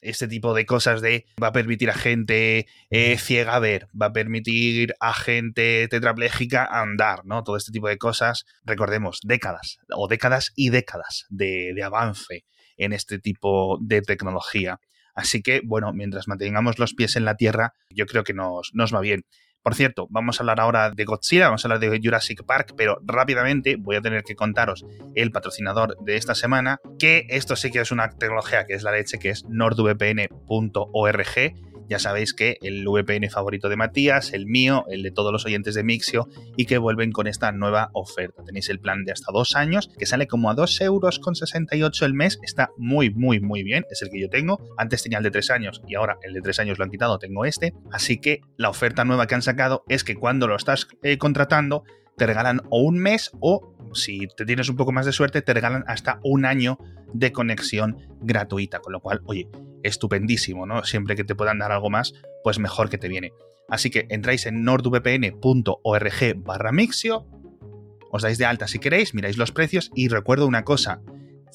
este 0.05 0.29
tipo 0.29 0.55
de 0.55 0.67
cosas 0.67 1.01
de 1.01 1.27
va 1.43 1.49
a 1.49 1.53
permitir 1.53 1.91
a 1.91 1.95
gente 1.95 2.67
eh, 2.91 3.19
ciega 3.19 3.59
ver, 3.59 3.89
va 4.01 4.07
a 4.07 4.13
permitir 4.13 4.95
a 5.01 5.15
gente 5.15 5.89
tetrapléjica 5.89 6.65
andar, 6.65 7.25
¿no? 7.25 7.43
Todo 7.43 7.57
este 7.57 7.73
tipo 7.73 7.89
de 7.89 7.99
cosas, 7.99 8.45
recordemos, 8.65 9.21
décadas 9.25 9.79
o 9.91 10.07
décadas 10.07 10.53
y 10.55 10.71
décadas 10.71 11.27
de, 11.31 11.73
de 11.75 11.83
avance 11.83 12.45
en 12.77 12.93
este 12.93 13.19
tipo 13.19 13.79
de 13.81 14.03
tecnología. 14.03 14.79
Así 15.15 15.43
que, 15.43 15.61
bueno, 15.65 15.93
mientras 15.93 16.29
mantengamos 16.29 16.79
los 16.79 16.95
pies 16.95 17.17
en 17.17 17.25
la 17.25 17.37
tierra, 17.37 17.73
yo 17.89 18.07
creo 18.07 18.25
que 18.25 18.35
nos, 18.35 18.71
nos 18.75 18.95
va 18.95 19.01
bien. 19.01 19.25
Por 19.65 19.75
cierto, 19.75 20.07
vamos 20.11 20.39
a 20.39 20.43
hablar 20.43 20.61
ahora 20.61 20.91
de 20.91 21.05
Godzilla, 21.07 21.47
vamos 21.47 21.65
a 21.65 21.69
hablar 21.69 21.81
de 21.81 21.99
Jurassic 21.99 22.45
Park, 22.45 22.75
pero 22.77 22.99
rápidamente 23.03 23.77
voy 23.77 23.97
a 23.97 24.03
tener 24.03 24.23
que 24.23 24.37
contaros 24.37 24.85
el 25.15 25.33
patrocinador 25.33 25.97
de 26.05 26.17
esta 26.17 26.35
semana, 26.35 26.83
que 26.99 27.25
esto 27.31 27.57
sí 27.57 27.71
que 27.71 27.81
es 27.81 27.91
una 27.91 28.11
tecnología 28.11 28.67
que 28.67 28.75
es 28.75 28.83
la 28.83 28.93
leche, 28.93 29.19
que 29.19 29.31
es 29.31 29.47
nordvpn.org 29.49 31.31
ya 31.89 31.99
sabéis 31.99 32.35
que 32.35 32.59
el 32.63 32.87
VPN 32.87 33.31
favorito 33.31 33.69
de 33.69 33.77
Matías, 33.77 34.33
el 34.33 34.47
mío, 34.47 34.85
el 34.89 35.03
de 35.03 35.11
todos 35.11 35.33
los 35.33 35.45
oyentes 35.45 35.75
de 35.75 35.85
Mixio, 35.85 36.29
y 36.57 36.67
que 36.67 36.79
vuelven 36.79 37.13
con 37.13 37.27
esta 37.27 37.53
nueva 37.53 37.91
oferta. 37.93 38.43
Tenéis 38.45 38.69
el 38.69 38.81
plan 38.81 39.05
de 39.05 39.13
hasta 39.13 39.33
dos 39.33 39.55
años, 39.57 39.91
que 39.99 40.07
sale 40.07 40.27
como 40.27 40.51
a 40.51 40.55
2 40.55 40.81
euros 40.83 41.19
con 41.19 41.35
68 41.35 42.05
el 42.05 42.15
mes. 42.15 42.39
Está 42.43 42.71
muy, 42.77 43.11
muy, 43.11 43.41
muy 43.41 43.63
bien. 43.63 43.85
Es 43.91 44.03
el 44.03 44.11
que 44.11 44.21
yo 44.21 44.29
tengo. 44.29 44.59
Antes 44.77 45.03
tenía 45.03 45.19
el 45.19 45.25
de 45.25 45.31
tres 45.31 45.51
años 45.51 45.83
y 45.87 45.95
ahora 45.95 46.19
el 46.23 46.35
de 46.35 46.41
tres 46.41 46.59
años 46.59 46.79
lo 46.79 46.85
han 46.85 46.91
quitado. 46.91 47.19
Tengo 47.19 47.45
este. 47.45 47.75
Así 47.93 48.21
que 48.21 48.41
la 48.57 48.71
oferta 48.71 49.05
nueva 49.05 49.27
que 49.27 49.35
han 49.35 49.43
sacado 49.43 49.85
es 49.89 50.05
que 50.05 50.15
cuando 50.15 50.47
lo 50.47 50.57
estás 50.57 50.89
eh, 51.03 51.19
contratando, 51.19 51.85
te 52.17 52.27
regalan 52.27 52.63
o 52.71 52.83
un 52.83 52.99
mes 52.99 53.31
o, 53.41 53.75
si 53.95 54.27
te 54.37 54.45
tienes 54.45 54.69
un 54.69 54.77
poco 54.77 54.93
más 54.93 55.07
de 55.07 55.13
suerte, 55.13 55.43
te 55.43 55.55
regalan 55.55 55.85
hasta 55.87 56.21
un 56.23 56.45
año 56.45 56.79
de 57.13 57.33
conexión 57.33 57.99
gratuita. 58.21 58.81
Con 58.81 58.93
lo 58.93 59.01
cual, 59.01 59.23
oye, 59.27 59.49
estupendísimo, 59.83 60.67
¿no? 60.67 60.85
Siempre 60.85 61.17
que 61.17 61.25
te 61.25 61.35
puedan 61.35 61.59
dar 61.59 61.73
algo 61.73 61.91
más, 61.91 62.15
pues 62.43 62.59
mejor 62.59 62.89
que 62.91 62.99
te 62.99 63.09
viene. 63.09 63.33
Así 63.69 63.91
que 63.91 64.07
entráis 64.11 64.47
en 64.47 64.63
nordvpn.org 64.65 66.35
barra 66.37 66.73
Mixio, 66.73 67.27
os 68.11 68.23
dais 68.23 68.39
de 68.39 68.45
alta 68.45 68.69
si 68.69 68.79
queréis, 68.79 69.15
miráis 69.15 69.39
los 69.39 69.53
precios 69.53 69.91
y 69.95 70.09
recuerdo 70.09 70.47
una 70.47 70.65
cosa, 70.65 71.01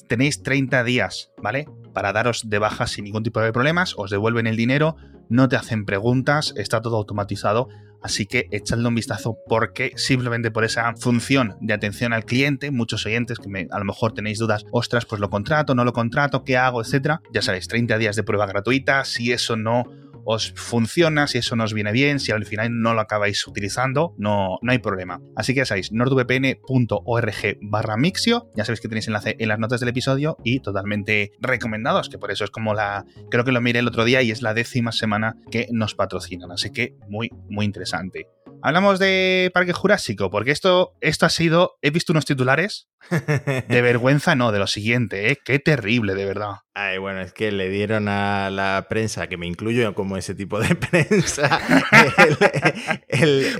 tenéis 0.08 0.42
30 0.42 0.84
días, 0.84 1.30
¿vale? 1.40 1.66
Para 1.94 2.12
daros 2.12 2.50
de 2.50 2.58
baja 2.58 2.86
sin 2.86 3.04
ningún 3.04 3.22
tipo 3.22 3.40
de 3.40 3.52
problemas, 3.52 3.94
os 3.96 4.10
devuelven 4.10 4.46
el 4.46 4.56
dinero, 4.56 4.96
no 5.30 5.48
te 5.48 5.56
hacen 5.56 5.86
preguntas, 5.86 6.52
está 6.56 6.82
todo 6.82 6.96
automatizado, 6.96 7.68
así 8.02 8.26
que 8.26 8.48
echadle 8.50 8.88
un 8.88 8.94
vistazo 8.94 9.38
porque 9.48 9.92
simplemente 9.96 10.50
por 10.50 10.64
esa 10.64 10.94
función 10.96 11.56
de 11.60 11.72
atención 11.72 12.12
al 12.12 12.24
cliente, 12.24 12.70
muchos 12.70 13.06
oyentes 13.06 13.38
que 13.38 13.68
a 13.70 13.78
lo 13.78 13.84
mejor 13.84 14.12
tenéis 14.12 14.38
dudas, 14.38 14.66
ostras, 14.72 15.06
pues 15.06 15.20
lo 15.20 15.30
contrato, 15.30 15.74
no 15.74 15.84
lo 15.84 15.92
contrato, 15.92 16.44
¿qué 16.44 16.56
hago? 16.56 16.82
etcétera. 16.82 17.22
Ya 17.32 17.40
sabéis, 17.40 17.68
30 17.68 17.96
días 17.98 18.16
de 18.16 18.24
prueba 18.24 18.46
gratuita, 18.46 19.04
si 19.04 19.32
eso 19.32 19.56
no 19.56 19.84
os 20.24 20.52
funciona, 20.56 21.26
si 21.26 21.38
eso 21.38 21.56
nos 21.56 21.74
viene 21.74 21.92
bien, 21.92 22.20
si 22.20 22.32
al 22.32 22.44
final 22.44 22.80
no 22.80 22.94
lo 22.94 23.00
acabáis 23.00 23.46
utilizando, 23.46 24.14
no, 24.18 24.58
no 24.62 24.72
hay 24.72 24.78
problema. 24.78 25.20
Así 25.36 25.54
que 25.54 25.58
ya 25.58 25.66
sabéis, 25.66 25.92
nordvpn.org 25.92 27.58
barra 27.60 27.96
Mixio, 27.96 28.50
ya 28.56 28.64
sabéis 28.64 28.80
que 28.80 28.88
tenéis 28.88 29.06
enlace 29.08 29.36
en 29.38 29.48
las 29.48 29.58
notas 29.58 29.80
del 29.80 29.90
episodio 29.90 30.36
y 30.44 30.60
totalmente 30.60 31.32
recomendados, 31.40 32.08
que 32.08 32.18
por 32.18 32.30
eso 32.30 32.44
es 32.44 32.50
como 32.50 32.74
la, 32.74 33.04
creo 33.30 33.44
que 33.44 33.52
lo 33.52 33.60
miré 33.60 33.80
el 33.80 33.88
otro 33.88 34.04
día 34.04 34.22
y 34.22 34.30
es 34.30 34.42
la 34.42 34.54
décima 34.54 34.92
semana 34.92 35.36
que 35.50 35.68
nos 35.72 35.94
patrocinan, 35.94 36.50
así 36.50 36.70
que 36.70 36.94
muy, 37.08 37.30
muy 37.48 37.64
interesante. 37.64 38.28
Hablamos 38.62 38.98
de 38.98 39.50
Parque 39.54 39.72
Jurásico, 39.72 40.30
porque 40.30 40.50
esto, 40.50 40.92
esto 41.00 41.24
ha 41.24 41.30
sido, 41.30 41.78
he 41.80 41.90
visto 41.90 42.12
unos 42.12 42.26
titulares 42.26 42.88
de 43.10 43.82
vergüenza, 43.82 44.34
no, 44.34 44.52
de 44.52 44.58
lo 44.58 44.66
siguiente, 44.66 45.30
¿eh? 45.30 45.38
Qué 45.42 45.58
terrible, 45.58 46.14
de 46.14 46.26
verdad. 46.26 46.56
Ay, 46.82 46.96
bueno, 46.96 47.20
es 47.20 47.34
que 47.34 47.52
le 47.52 47.68
dieron 47.68 48.08
a 48.08 48.48
la 48.48 48.86
prensa, 48.88 49.26
que 49.26 49.36
me 49.36 49.46
incluyo 49.46 49.94
como 49.94 50.16
ese 50.16 50.34
tipo 50.34 50.58
de 50.58 50.74
prensa. 50.76 51.60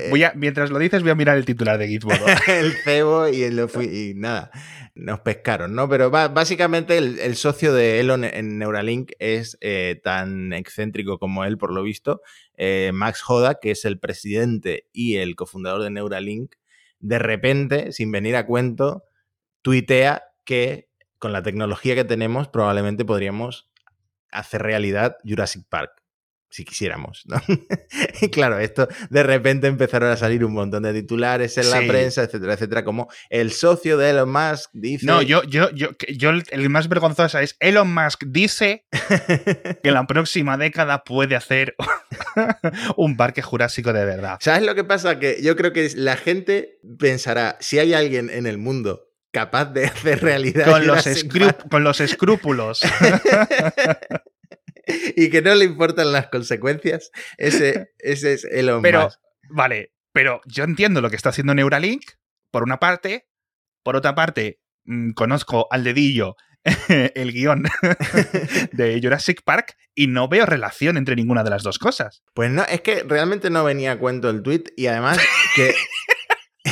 voy 0.09 0.23
a, 0.23 0.33
mientras 0.35 0.71
lo 0.71 0.79
dices, 0.79 1.03
voy 1.03 1.11
a 1.11 1.15
mirar 1.15 1.37
el 1.37 1.45
titular 1.45 1.77
de 1.77 1.87
Gizmodo. 1.87 2.25
el 2.47 2.73
cebo 2.83 3.27
y, 3.27 3.43
el, 3.43 3.59
y 3.91 4.13
nada 4.15 4.49
nos 4.95 5.19
pescaron, 5.19 5.75
¿no? 5.75 5.87
Pero 5.87 6.09
básicamente 6.09 6.97
el, 6.97 7.35
socio 7.35 7.73
de 7.73 7.99
Elon 7.99 8.23
en 8.23 8.57
Neuralink 8.57 9.11
es 9.19 9.55
eh, 9.61 10.01
tan 10.03 10.51
excéntrico 10.51 11.19
como 11.19 11.45
él, 11.45 11.59
por 11.59 11.71
lo 11.71 11.83
visto. 11.83 12.21
Eh, 12.57 12.89
Max 12.91 13.21
Hoda, 13.27 13.59
que 13.61 13.69
es 13.69 13.85
el 13.85 13.99
presidente 13.99 14.87
y 14.91 15.17
el 15.17 15.35
cofundador 15.35 15.83
de 15.83 15.91
Neuralink, 15.91 16.55
de 16.99 17.19
repente, 17.19 17.91
sin 17.91 18.11
venir 18.11 18.35
a 18.35 18.47
cuento, 18.47 19.03
tuitea 19.61 20.23
que 20.43 20.90
con 21.21 21.31
la 21.31 21.43
tecnología 21.43 21.93
que 21.93 22.03
tenemos 22.03 22.47
probablemente 22.47 23.05
podríamos 23.05 23.69
hacer 24.31 24.63
realidad 24.63 25.17
Jurassic 25.23 25.63
Park 25.69 26.01
si 26.49 26.65
quisiéramos, 26.65 27.23
¿no? 27.27 27.41
y 28.21 28.29
claro, 28.29 28.59
esto 28.59 28.89
de 29.09 29.23
repente 29.23 29.67
empezaron 29.67 30.09
a 30.09 30.17
salir 30.17 30.43
un 30.43 30.51
montón 30.51 30.83
de 30.83 30.93
titulares 30.93 31.57
en 31.57 31.69
la 31.69 31.77
prensa, 31.87 32.23
etcétera, 32.23 32.55
etcétera, 32.55 32.83
como 32.83 33.07
el 33.29 33.51
socio 33.51 33.97
de 33.97 34.09
Elon 34.09 34.29
Musk 34.29 34.69
dice... 34.73 35.05
No, 35.05 35.21
yo, 35.21 35.43
yo, 35.43 35.71
yo, 35.71 35.91
yo 36.09 36.31
el 36.31 36.69
más 36.69 36.89
vergonzoso 36.89 37.39
es 37.39 37.55
Elon 37.61 37.93
Musk 37.93 38.23
dice 38.27 38.85
que 39.81 39.87
en 39.87 39.93
la 39.93 40.05
próxima 40.07 40.57
década 40.57 41.05
puede 41.05 41.37
hacer 41.37 41.75
un 42.97 43.15
parque 43.15 43.41
jurásico 43.41 43.93
de 43.93 44.03
verdad. 44.03 44.37
¿Sabes 44.41 44.63
lo 44.63 44.75
que 44.75 44.83
pasa? 44.83 45.19
Que 45.19 45.41
yo 45.41 45.55
creo 45.55 45.71
que 45.71 45.89
la 45.95 46.17
gente 46.17 46.79
pensará, 46.99 47.55
si 47.61 47.79
hay 47.79 47.93
alguien 47.93 48.29
en 48.29 48.45
el 48.45 48.57
mundo 48.57 49.10
capaz 49.31 49.65
de 49.65 49.85
hacer 49.85 50.21
realidad... 50.21 50.69
Con, 50.69 50.87
los, 50.87 51.05
con 51.69 51.83
los 51.83 51.99
escrúpulos. 51.99 52.81
y 55.15 55.29
que 55.29 55.41
no 55.41 55.53
le 55.55 55.65
importan 55.65 56.11
las 56.11 56.27
consecuencias, 56.27 57.11
ese, 57.37 57.93
ese 57.99 58.33
es 58.33 58.45
Elon 58.45 58.81
pero, 58.81 59.09
Vale, 59.49 59.93
pero 60.13 60.41
yo 60.45 60.63
entiendo 60.63 61.01
lo 61.01 61.09
que 61.09 61.15
está 61.15 61.29
haciendo 61.29 61.53
Neuralink, 61.53 62.03
por 62.51 62.63
una 62.63 62.79
parte. 62.79 63.27
Por 63.83 63.95
otra 63.95 64.13
parte, 64.13 64.59
mm, 64.85 65.11
conozco 65.11 65.67
al 65.71 65.83
dedillo 65.83 66.35
el 66.89 67.33
guion 67.33 67.63
de 68.71 68.99
Jurassic 69.01 69.41
Park 69.43 69.75
y 69.95 70.07
no 70.07 70.27
veo 70.27 70.45
relación 70.45 70.97
entre 70.97 71.15
ninguna 71.15 71.43
de 71.43 71.49
las 71.49 71.63
dos 71.63 71.79
cosas. 71.79 72.23
Pues 72.33 72.51
no, 72.51 72.63
es 72.65 72.81
que 72.81 73.03
realmente 73.03 73.49
no 73.49 73.63
venía 73.63 73.93
a 73.93 73.99
cuento 73.99 74.29
el 74.29 74.43
tweet 74.43 74.65
y 74.77 74.87
además 74.87 75.17
que 75.55 75.73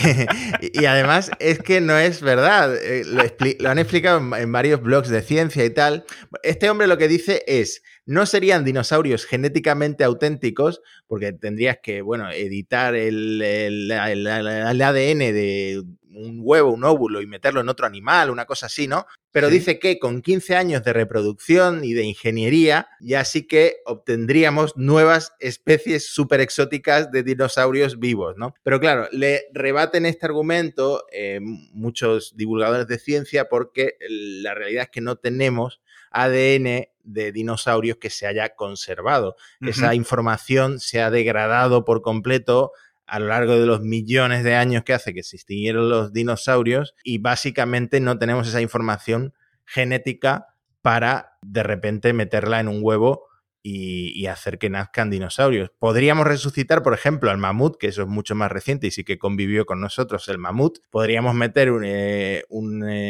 y 0.62 0.86
además 0.86 1.32
es 1.40 1.60
que 1.60 1.82
no 1.82 1.98
es 1.98 2.22
verdad. 2.22 2.76
Eh, 2.76 3.04
lo, 3.60 3.70
han 3.70 3.80
explicado 3.80 4.36
en 4.36 4.52
varios 4.52 4.82
blogs 4.82 5.10
de 5.10 5.22
ciencia 5.22 5.66
y 5.66 5.70
tal. 5.70 6.06
Este 6.44 6.70
hombre 6.70 6.88
lo 6.88 6.98
que 6.98 7.08
dice 7.08 7.44
es, 7.48 7.84
no 8.06 8.26
serían 8.26 8.66
dinosaurios 8.66 9.26
genéticamente 9.26 10.04
auténticos, 10.04 10.82
porque 11.08 11.34
tendrías 11.34 11.78
que, 11.82 12.02
bueno, 12.02 12.32
editar 12.32 12.96
el, 12.96 13.42
el, 13.42 13.92
ADN 13.92 15.20
de 15.20 15.84
un 16.14 16.40
huevo, 16.42 16.72
un 16.72 16.84
óvulo 16.84 17.22
y 17.22 17.28
meterlo 17.28 17.62
en 17.62 17.70
otro 17.70 17.86
animal, 17.86 18.30
una 18.30 18.46
cosa 18.46 18.68
así, 18.68 18.88
¿no? 18.88 19.06
Pero 19.32 19.50
dice 19.50 19.78
que 19.78 20.00
con 20.00 20.22
15 20.22 20.56
años 20.56 20.84
de 20.84 20.92
reproducción 20.92 21.84
y 21.84 21.94
de 21.94 22.04
ingeniería, 22.04 22.88
ya 23.00 23.24
sí 23.26 23.46
que 23.46 23.78
obtendríamos 23.86 24.76
nuevas 24.76 25.34
especies 25.40 26.08
súper 26.08 26.42
exóticas 26.42 27.12
de 27.12 27.22
dinosaurios 27.22 28.00
vivos, 28.00 28.38
¿no? 28.38 28.56
Pero 28.64 28.80
claro, 28.80 29.08
le 29.12 29.48
rebaten 29.54 30.06
este 30.06 30.26
argumento 30.26 31.06
eh, 31.12 31.40
muchos 31.42 32.36
divulgadores 32.36 32.88
de 32.88 32.98
ciencia 32.98 33.50
porque 33.50 33.98
la 34.10 34.56
realidad 34.56 34.86
es 34.86 34.90
que 34.90 35.02
no 35.02 35.18
tenemos 35.18 35.82
ADN 36.12 36.88
de 37.04 37.32
dinosaurios 37.32 37.98
que 37.98 38.10
se 38.10 38.28
haya 38.28 38.56
conservado. 38.56 39.36
Esa 39.62 39.96
información 39.96 40.80
se 40.80 41.02
ha 41.02 41.10
degradado 41.10 41.86
por 41.86 42.02
completo 42.02 42.72
a 43.10 43.20
lo 43.20 43.28
largo 43.28 43.60
de 43.60 43.66
los 43.66 43.82
millones 43.82 44.44
de 44.44 44.56
años 44.56 44.84
que 44.84 44.94
hace 44.94 45.14
que 45.14 45.24
se 45.24 45.36
extinguieron 45.36 45.90
los 45.90 46.14
dinosaurios 46.14 46.96
y 47.04 47.18
básicamente 47.18 48.00
no 48.00 48.18
tenemos 48.20 48.48
esa 48.48 48.62
información 48.62 49.34
genética 49.66 50.48
para 50.82 51.38
de 51.42 51.64
repente 51.64 52.14
meterla 52.14 52.60
en 52.60 52.68
un 52.68 52.80
huevo 52.82 53.29
y, 53.62 54.28
hacer 54.28 54.60
que 54.60 54.70
nazcan 54.70 55.10
dinosaurios. 55.10 55.72
Podríamos 55.80 56.28
resucitar, 56.28 56.84
por 56.84 56.94
ejemplo, 56.94 57.32
al 57.32 57.38
mamut, 57.38 57.78
que 57.78 57.88
eso 57.88 58.04
es 58.04 58.08
mucho 58.08 58.36
más 58.36 58.52
reciente 58.52 58.88
y 58.88 58.92
sí 58.92 59.04
que 59.04 59.18
convivió 59.18 59.66
con 59.66 59.82
nosotros 59.82 60.28
el 60.28 60.38
mamut. 60.38 60.80
Podríamos 60.92 61.34
meter 61.34 61.72
un, 61.72 61.84
eh, 61.84 62.44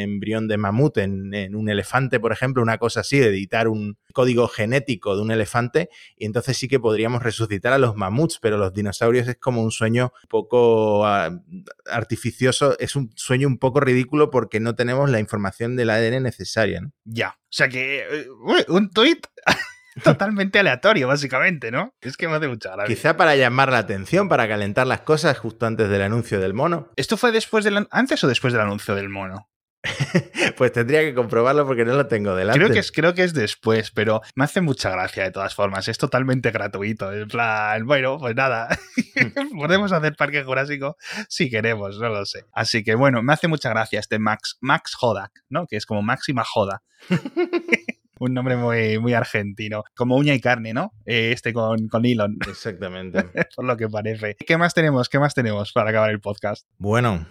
embrión 0.01 0.47
de 0.47 0.57
mamut 0.57 0.97
en, 0.97 1.55
un 1.55 1.69
elefante, 1.69 2.19
por 2.19 2.31
ejemplo, 2.31 2.63
una 2.63 2.77
cosa 2.77 3.01
así, 3.01 3.17
editar 3.17 3.67
un 3.67 3.97
código 4.13 4.47
genético 4.47 5.15
de 5.15 5.21
un 5.21 5.31
elefante 5.31 5.89
y 6.15 6.25
entonces 6.25 6.57
sí 6.57 6.67
que 6.67 6.79
podríamos 6.79 7.21
resucitar 7.21 7.73
a 7.73 7.77
los 7.77 7.95
mamuts, 7.95 8.39
pero 8.39 8.57
los 8.57 8.73
dinosaurios 8.73 9.27
es 9.27 9.37
como 9.37 9.61
un 9.61 9.71
sueño 9.71 10.13
poco 10.29 11.05
ah, 11.05 11.31
artificioso, 11.85 12.77
es 12.79 12.95
un 12.95 13.11
sueño 13.15 13.47
un 13.47 13.57
poco 13.57 13.81
ridículo 13.81 14.29
porque 14.29 14.59
no 14.59 14.75
tenemos 14.75 15.09
la 15.09 15.19
información 15.19 15.75
del 15.75 15.89
ADN 15.89 16.23
necesaria. 16.23 16.81
Ya, 17.03 17.37
o 17.39 17.51
sea 17.51 17.67
que 17.67 17.99
eh, 17.99 18.27
un 18.67 18.89
tweet 18.91 19.21
totalmente 20.03 20.59
aleatorio, 20.59 21.07
básicamente, 21.07 21.71
¿no? 21.71 21.93
Es 22.01 22.17
que 22.17 22.27
me 22.27 22.35
hace 22.35 22.47
mucha 22.47 22.71
gracia. 22.71 22.95
Quizá 22.95 23.17
para 23.17 23.35
llamar 23.35 23.71
la 23.71 23.79
atención, 23.79 24.29
para 24.29 24.47
calentar 24.47 24.87
las 24.87 25.01
cosas 25.01 25.37
justo 25.37 25.65
antes 25.65 25.89
del 25.89 26.01
anuncio 26.01 26.39
del 26.39 26.53
mono. 26.53 26.91
¿Esto 26.95 27.17
fue 27.17 27.31
después 27.31 27.63
del 27.63 27.87
antes 27.91 28.23
o 28.23 28.27
después 28.27 28.53
del 28.53 28.61
anuncio 28.61 28.95
del 28.95 29.09
mono? 29.09 29.49
pues 30.57 30.73
tendría 30.73 30.99
que 31.01 31.13
comprobarlo 31.13 31.65
porque 31.65 31.85
no 31.85 31.93
lo 31.93 32.07
tengo 32.07 32.35
delante. 32.35 32.59
Creo 32.59 32.73
que, 32.73 32.79
es, 32.79 32.91
creo 32.91 33.13
que 33.13 33.23
es 33.23 33.33
después, 33.33 33.91
pero 33.91 34.21
me 34.35 34.43
hace 34.43 34.59
mucha 34.59 34.89
gracia 34.89 35.23
de 35.23 35.31
todas 35.31 35.55
formas. 35.55 35.87
Es 35.87 35.97
totalmente 35.97 36.51
gratuito. 36.51 37.13
En 37.13 37.27
plan, 37.29 37.85
bueno, 37.85 38.17
pues 38.19 38.35
nada. 38.35 38.67
Podemos 39.57 39.91
hacer 39.93 40.15
Parque 40.17 40.43
Jurásico 40.43 40.97
si 41.29 41.49
queremos, 41.49 41.97
no 41.97 42.09
lo 42.09 42.25
sé. 42.25 42.45
Así 42.51 42.83
que 42.83 42.95
bueno, 42.95 43.23
me 43.23 43.31
hace 43.31 43.47
mucha 43.47 43.69
gracia 43.69 43.99
este 43.99 44.19
Max, 44.19 44.57
Max 44.59 44.97
Hodak, 44.99 45.31
¿no? 45.47 45.65
Que 45.65 45.77
es 45.77 45.85
como 45.85 46.01
máxima 46.01 46.43
joda 46.43 46.83
un 48.19 48.33
nombre 48.33 48.55
muy, 48.55 48.99
muy 48.99 49.13
argentino. 49.13 49.83
Como 49.95 50.15
uña 50.15 50.33
y 50.33 50.39
carne, 50.39 50.73
¿no? 50.73 50.93
Eh, 51.05 51.31
este 51.33 51.53
con, 51.53 51.87
con 51.87 52.05
Elon. 52.05 52.37
Exactamente. 52.47 53.25
Por 53.55 53.65
lo 53.65 53.77
que 53.77 53.87
parece. 53.87 54.35
¿Qué 54.45 54.57
más 54.57 54.73
tenemos? 54.73 55.09
¿Qué 55.09 55.19
más 55.19 55.33
tenemos 55.33 55.71
para 55.71 55.89
acabar 55.89 56.11
el 56.11 56.19
podcast? 56.19 56.67
Bueno, 56.77 57.25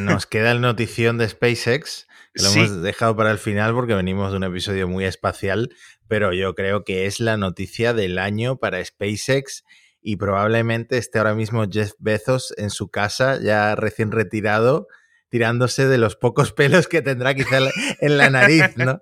nos 0.00 0.26
queda 0.26 0.52
el 0.52 0.60
notición 0.60 1.18
de 1.18 1.28
SpaceX. 1.28 2.08
lo 2.34 2.50
hemos 2.50 2.82
dejado 2.82 3.16
para 3.16 3.30
el 3.30 3.38
final 3.38 3.74
porque 3.74 3.94
venimos 3.94 4.30
de 4.30 4.38
un 4.38 4.44
episodio 4.44 4.88
muy 4.88 5.04
espacial, 5.04 5.70
pero 6.08 6.32
yo 6.32 6.54
creo 6.54 6.84
que 6.84 7.06
es 7.06 7.20
la 7.20 7.36
noticia 7.36 7.92
del 7.92 8.18
año 8.18 8.56
para 8.56 8.84
SpaceX 8.84 9.64
y 10.02 10.16
probablemente 10.16 10.98
esté 10.98 11.18
ahora 11.18 11.34
mismo 11.34 11.64
Jeff 11.70 11.92
Bezos 11.98 12.54
en 12.56 12.70
su 12.70 12.88
casa, 12.88 13.38
ya 13.40 13.74
recién 13.74 14.12
retirado, 14.12 14.86
tirándose 15.30 15.86
de 15.88 15.96
los 15.96 16.16
pocos 16.16 16.52
pelos 16.52 16.88
que 16.88 17.00
tendrá 17.00 17.34
quizá 17.34 17.58
en 18.00 18.18
la 18.18 18.28
nariz, 18.28 18.76
¿no? 18.76 19.00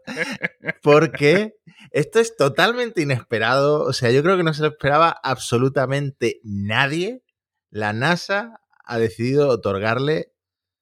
Porque 0.83 1.55
esto 1.91 2.21
es 2.21 2.37
totalmente 2.37 3.03
inesperado, 3.03 3.83
o 3.83 3.93
sea, 3.93 4.11
yo 4.11 4.23
creo 4.23 4.37
que 4.37 4.45
no 4.45 4.55
se 4.55 4.63
lo 4.63 4.69
esperaba 4.69 5.17
absolutamente 5.23 6.41
nadie. 6.45 7.23
La 7.71 7.93
NASA 7.93 8.61
ha 8.85 8.99
decidido 8.99 9.49
otorgarle 9.49 10.33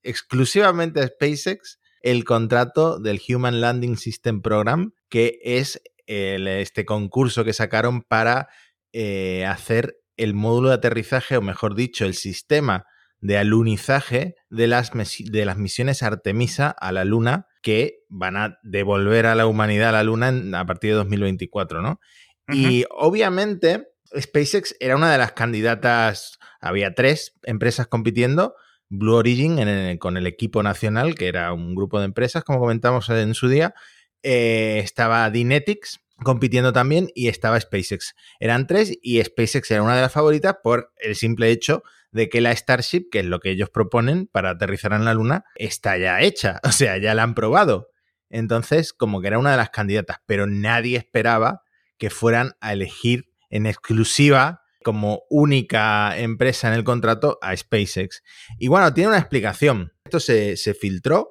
exclusivamente 0.03 1.01
a 1.01 1.07
SpaceX 1.07 1.79
el 2.03 2.25
contrato 2.25 3.01
del 3.01 3.21
Human 3.29 3.61
Landing 3.61 3.97
System 3.97 4.43
Program, 4.43 4.93
que 5.09 5.41
es 5.43 5.81
este 6.07 6.85
concurso 6.85 7.45
que 7.45 7.53
sacaron 7.53 8.03
para 8.03 8.49
eh, 8.93 9.45
hacer 9.45 9.97
el 10.17 10.35
módulo 10.35 10.69
de 10.69 10.77
aterrizaje, 10.77 11.37
o 11.37 11.43
mejor 11.43 11.75
dicho, 11.75 12.05
el 12.05 12.15
sistema 12.15 12.85
de 13.21 13.39
alunizaje 13.39 14.35
de 14.57 14.67
las, 14.67 14.91
de 14.93 15.45
las 15.45 15.57
misiones 15.57 16.03
Artemisa 16.03 16.71
a 16.71 16.93
la 16.93 17.05
Luna 17.05 17.47
que 17.63 18.05
van 18.09 18.37
a 18.37 18.59
devolver 18.63 19.27
a 19.27 19.35
la 19.35 19.47
humanidad 19.47 19.91
a 19.91 19.93
la 19.93 20.03
Luna 20.03 20.33
a 20.59 20.67
partir 20.67 20.91
de 20.91 20.97
2024, 20.97 21.83
¿no? 21.83 22.01
Y 22.49 22.85
obviamente 22.91 23.89
SpaceX 24.17 24.77
era 24.79 24.97
una 24.97 25.11
de 25.11 25.19
las 25.19 25.33
candidatas, 25.33 26.39
había 26.61 26.95
tres 26.95 27.35
empresas 27.43 27.89
compitiendo, 27.89 28.55
Blue 28.89 29.15
Origin 29.15 29.99
con 29.99 30.17
el 30.17 30.29
equipo 30.29 30.63
nacional, 30.63 31.17
que 31.17 31.27
era 31.27 31.53
un 31.53 31.75
grupo 31.75 31.99
de 31.99 32.05
empresas, 32.05 32.45
como 32.45 32.61
comentamos 32.61 33.09
en 33.11 33.35
su 33.35 33.49
día, 33.49 33.75
eh, 34.23 34.81
estaba 34.83 35.29
Dynetics 35.31 36.01
compitiendo 36.23 36.73
también 36.73 37.11
y 37.15 37.29
estaba 37.29 37.61
SpaceX. 37.61 38.15
Eran 38.41 38.67
tres 38.67 38.97
y 39.03 39.23
SpaceX 39.23 39.71
era 39.71 39.83
una 39.83 39.97
de 39.97 40.03
las 40.03 40.13
favoritas 40.13 40.57
por 40.63 40.93
el 40.99 41.17
simple 41.17 41.51
hecho 41.51 41.83
de 42.17 42.29
que 42.29 42.41
la 42.41 42.57
Starship, 42.57 43.09
que 43.13 43.21
es 43.21 43.27
lo 43.27 43.39
que 43.39 43.51
ellos 43.51 43.71
proponen 43.71 44.27
para 44.27 44.51
aterrizar 44.51 44.93
en 44.95 45.05
la 45.05 45.15
Luna, 45.15 45.45
está 45.55 45.97
ya 45.99 46.21
hecha, 46.21 46.61
o 46.65 46.73
sea, 46.73 46.99
ya 46.99 47.15
la 47.15 47.23
han 47.23 47.35
probado. 47.35 47.91
Entonces, 48.29 48.93
como 48.93 49.21
que 49.21 49.29
era 49.29 49.39
una 49.39 49.53
de 49.53 49.57
las 49.59 49.71
candidatas, 49.71 50.19
pero 50.27 50.49
nadie 50.49 50.97
esperaba 50.97 51.63
que 51.99 52.11
fueran 52.11 52.55
a 52.61 52.73
elegir 52.73 53.27
en 53.51 53.67
exclusiva 53.67 54.63
como 54.83 55.23
única 55.31 56.19
empresa 56.19 56.69
en 56.69 56.75
el 56.75 56.85
contrato 56.85 57.39
a 57.43 57.57
SpaceX. 57.57 58.23
Y 58.59 58.69
bueno, 58.69 58.93
tiene 58.95 59.09
una 59.09 59.19
explicación. 59.19 59.93
Esto 60.05 60.21
se, 60.21 60.57
filtró, 60.75 61.31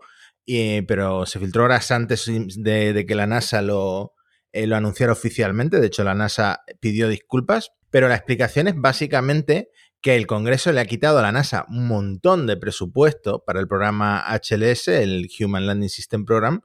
pero 0.87 1.25
se 1.25 1.39
filtró 1.39 1.65
horas 1.65 1.91
antes 1.91 2.25
de, 2.27 3.05
que 3.07 3.15
la 3.15 3.27
NASA 3.27 3.61
lo, 3.61 4.13
eh, 4.51 4.67
lo 4.67 4.75
anunciara 4.75 5.13
oficialmente. 5.13 5.79
De 5.79 5.87
hecho, 5.87 6.03
la 6.03 6.15
NASA 6.15 6.61
pidió 6.79 7.07
disculpas. 7.07 7.71
Pero 7.95 8.09
la 8.09 8.15
explicación 8.15 8.67
es 8.67 8.75
básicamente 8.75 9.69
que 10.05 10.15
el 10.15 10.27
Congreso 10.27 10.71
le 10.71 10.81
ha 10.81 10.85
quitado 10.85 11.17
a 11.17 11.23
la 11.23 11.31
NASA 11.31 11.65
un 11.67 11.87
montón 11.87 12.45
de 12.45 12.57
presupuesto 12.57 13.43
para 13.43 13.59
el 13.59 13.67
programa 13.67 14.23
HLS, 14.29 14.89
el 14.89 15.27
Human 15.39 15.65
Landing 15.65 15.89
System 15.89 16.25
Program, 16.25 16.61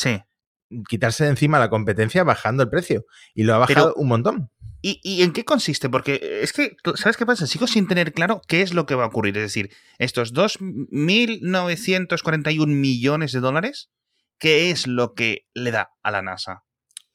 quitarse 0.88 1.24
de 1.24 1.30
encima 1.30 1.58
la 1.58 1.70
competencia 1.70 2.24
bajando 2.24 2.62
el 2.62 2.70
precio. 2.70 3.06
Y 3.34 3.44
lo 3.44 3.54
ha 3.54 3.58
bajado 3.58 3.94
un 3.94 4.08
montón. 4.08 4.50
¿Y, 4.82 5.22
en 5.22 5.32
qué 5.32 5.44
consiste? 5.44 5.88
Porque 5.88 6.40
es 6.42 6.52
que, 6.52 6.76
¿sabes 6.96 7.16
qué 7.16 7.24
pasa? 7.24 7.46
Sigo 7.46 7.68
sin 7.68 7.86
tener 7.86 8.12
claro 8.12 8.42
qué 8.48 8.62
es 8.62 8.74
lo 8.74 8.84
que 8.84 8.96
va 8.96 9.04
a 9.04 9.08
ocurrir. 9.08 9.36
Es 9.36 9.44
decir, 9.44 9.70
estos 9.98 10.34
2.941 10.34 12.66
millones 12.66 13.30
de 13.30 13.38
dólares, 13.38 13.92
¿qué 14.38 14.70
es 14.70 14.88
lo 14.88 15.14
que 15.14 15.46
le 15.54 15.70
da 15.70 15.92
a 16.02 16.10
la 16.10 16.22
NASA? 16.22 16.64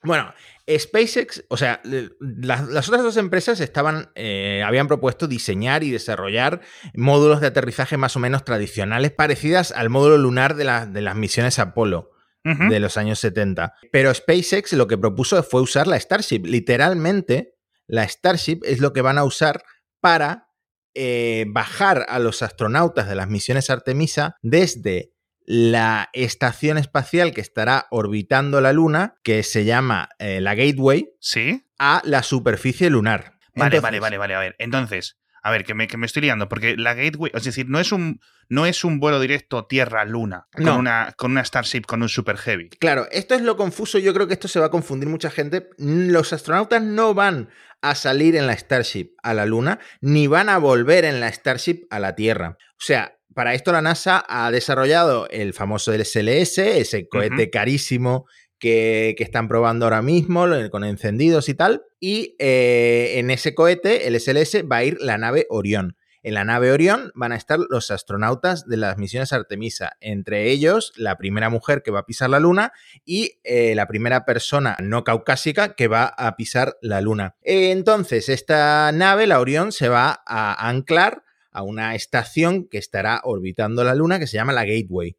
Bueno, 0.04 0.32
SpaceX, 0.70 1.44
o 1.50 1.58
sea, 1.58 1.82
las, 1.84 2.88
otras 2.88 3.04
dos 3.04 3.18
empresas 3.18 3.60
estaban, 3.60 4.12
eh, 4.16 4.64
habían 4.66 4.88
propuesto 4.88 5.28
diseñar 5.28 5.84
y 5.84 5.92
desarrollar 5.92 6.62
módulos 6.94 7.42
de 7.42 7.48
aterrizaje 7.48 7.98
más 7.98 8.16
o 8.16 8.20
menos 8.20 8.46
tradicionales, 8.46 9.12
parecidas 9.12 9.74
al 9.74 9.90
módulo 9.90 10.18
lunar 10.18 10.56
de, 10.56 10.64
de 10.90 11.02
las 11.02 11.16
misiones 11.16 11.60
Apolo. 11.60 12.12
de 12.44 12.80
los 12.80 12.96
años 12.96 13.20
70. 13.20 13.74
Pero 13.92 14.14
SpaceX 14.14 14.72
lo 14.72 14.88
que 14.88 14.98
propuso 14.98 15.44
fue 15.44 15.62
usar 15.62 15.86
la 15.86 16.00
Starship. 16.00 16.46
Literalmente, 16.46 17.57
la 17.88 18.08
Starship 18.08 18.60
es 18.64 18.80
lo 18.80 18.94
que 18.94 19.02
van 19.02 19.18
a 19.18 19.24
usar 19.24 19.64
para 20.00 20.50
eh, 20.94 21.46
bajar 21.50 22.06
a 22.10 22.20
los 22.20 22.42
astronautas 22.42 23.08
de 23.08 23.16
las 23.16 23.28
misiones 23.30 23.70
Artemisa 23.70 24.36
desde 24.42 25.12
la 25.46 26.10
estación 26.14 26.78
espacial 26.78 27.34
que 27.34 27.42
estará 27.42 27.88
orbitando 27.90 28.60
la 28.60 28.74
Luna, 28.74 29.16
que 29.24 29.44
se 29.44 29.64
llama 29.64 30.10
eh, 30.20 30.42
la 30.42 30.56
Gateway, 30.56 31.10
¿Sí? 31.22 31.66
a 31.80 32.02
la 32.04 32.22
superficie 32.24 32.90
lunar. 32.90 33.38
Vale, 33.56 33.78
Entonces- 33.78 33.82
vale, 33.82 34.00
vale, 34.00 34.18
vale. 34.18 34.36
A 34.36 34.40
ver, 34.40 34.56
entonces, 34.60 35.18
a 35.42 35.52
ver, 35.52 35.64
que 35.64 35.74
me, 35.74 35.88
que 35.88 35.96
me 35.96 36.06
estoy 36.06 36.24
liando, 36.24 36.50
porque 36.50 36.76
la 36.76 36.94
Gateway, 36.96 37.32
es 37.34 37.44
decir, 37.46 37.70
no 37.70 37.80
es 37.80 37.94
un, 37.94 38.20
no 38.50 38.66
es 38.66 38.84
un 38.84 39.00
vuelo 39.00 39.22
directo 39.22 39.66
Tierra-Luna 39.68 40.48
con, 40.52 40.68
una, 40.68 41.14
con 41.16 41.32
una 41.32 41.46
Starship 41.46 41.84
con 41.84 42.02
un 42.02 42.10
Super 42.10 42.38
Heavy. 42.38 42.70
Claro, 42.70 43.08
esto 43.12 43.34
es 43.36 43.42
lo 43.42 43.56
confuso. 43.56 44.00
Yo 44.00 44.14
creo 44.14 44.28
que 44.28 44.34
esto 44.34 44.50
se 44.50 44.60
va 44.60 44.66
a 44.66 44.72
confundir 44.72 45.08
mucha 45.08 45.30
gente. 45.30 45.70
Los 45.78 46.34
astronautas 46.34 46.82
no 46.82 47.14
van 47.14 47.50
a 47.82 47.96
salir 47.96 48.36
en 48.36 48.48
la 48.48 48.58
Starship 48.58 49.14
a 49.24 49.34
la 49.34 49.46
Luna, 49.46 49.80
ni 50.02 50.28
van 50.28 50.50
a 50.50 50.58
volver 50.58 51.06
en 51.06 51.20
la 51.20 51.32
Starship 51.32 51.86
a 51.90 52.00
la 52.00 52.16
Tierra. 52.16 52.58
O 52.60 52.84
sea, 52.84 53.18
para 53.34 53.54
esto 53.54 53.72
la 53.72 53.82
NASA 53.82 54.26
ha 54.28 54.50
desarrollado 54.50 55.28
el 55.30 55.54
famoso 55.54 55.94
SLS, 55.94 56.58
ese 56.58 57.08
cohete 57.08 57.50
carísimo 57.52 58.26
que, 58.58 59.14
que 59.18 59.24
están 59.24 59.48
probando 59.48 59.86
ahora 59.86 60.02
mismo 60.02 60.48
con 60.72 60.84
encendidos 60.84 61.50
y 61.50 61.54
tal. 61.54 61.84
Y 62.00 62.36
eh, 62.40 63.14
en 63.18 63.30
ese 63.30 63.54
cohete, 63.54 64.08
el 64.08 64.20
SLS, 64.20 64.64
va 64.70 64.78
a 64.78 64.84
ir 64.86 64.98
la 65.00 65.18
nave 65.18 65.46
Orión. 65.50 65.97
En 66.28 66.34
la 66.34 66.44
nave 66.44 66.74
Orión 66.74 67.14
van 67.16 67.32
a 67.32 67.38
estar 67.38 67.58
los 67.58 67.90
astronautas 67.90 68.68
de 68.68 68.76
las 68.76 68.98
misiones 68.98 69.32
Artemisa, 69.32 69.94
entre 70.02 70.50
ellos 70.52 70.92
la 70.98 71.16
primera 71.16 71.50
mujer 71.50 71.84
que 71.84 71.90
va 71.90 72.00
a 72.00 72.06
pisar 72.06 72.30
la 72.30 72.42
Luna 72.42 72.74
y 73.06 73.40
eh, 73.46 73.76
la 73.76 73.88
primera 73.88 74.26
persona 74.26 74.76
no 74.82 75.06
caucásica 75.06 75.74
que 75.76 75.88
va 75.88 76.04
a 76.04 76.36
pisar 76.36 76.76
la 76.82 77.00
Luna. 77.00 77.38
Entonces, 77.44 78.28
esta 78.28 78.92
nave, 78.92 79.26
la 79.26 79.40
Orión, 79.40 79.72
se 79.72 79.88
va 79.88 80.22
a 80.28 80.68
anclar 80.68 81.24
a 81.50 81.64
una 81.64 81.96
estación 81.96 82.68
que 82.68 82.78
estará 82.78 83.22
orbitando 83.24 83.86
la 83.86 83.96
Luna 83.96 84.20
que 84.20 84.28
se 84.28 84.36
llama 84.36 84.52
la 84.52 84.66
Gateway. 84.66 85.16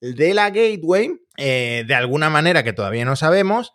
De 0.00 0.32
la 0.32 0.48
Gateway, 0.48 1.20
eh, 1.36 1.84
de 1.86 1.94
alguna 1.94 2.30
manera 2.30 2.62
que 2.62 2.72
todavía 2.72 3.04
no 3.04 3.14
sabemos, 3.14 3.74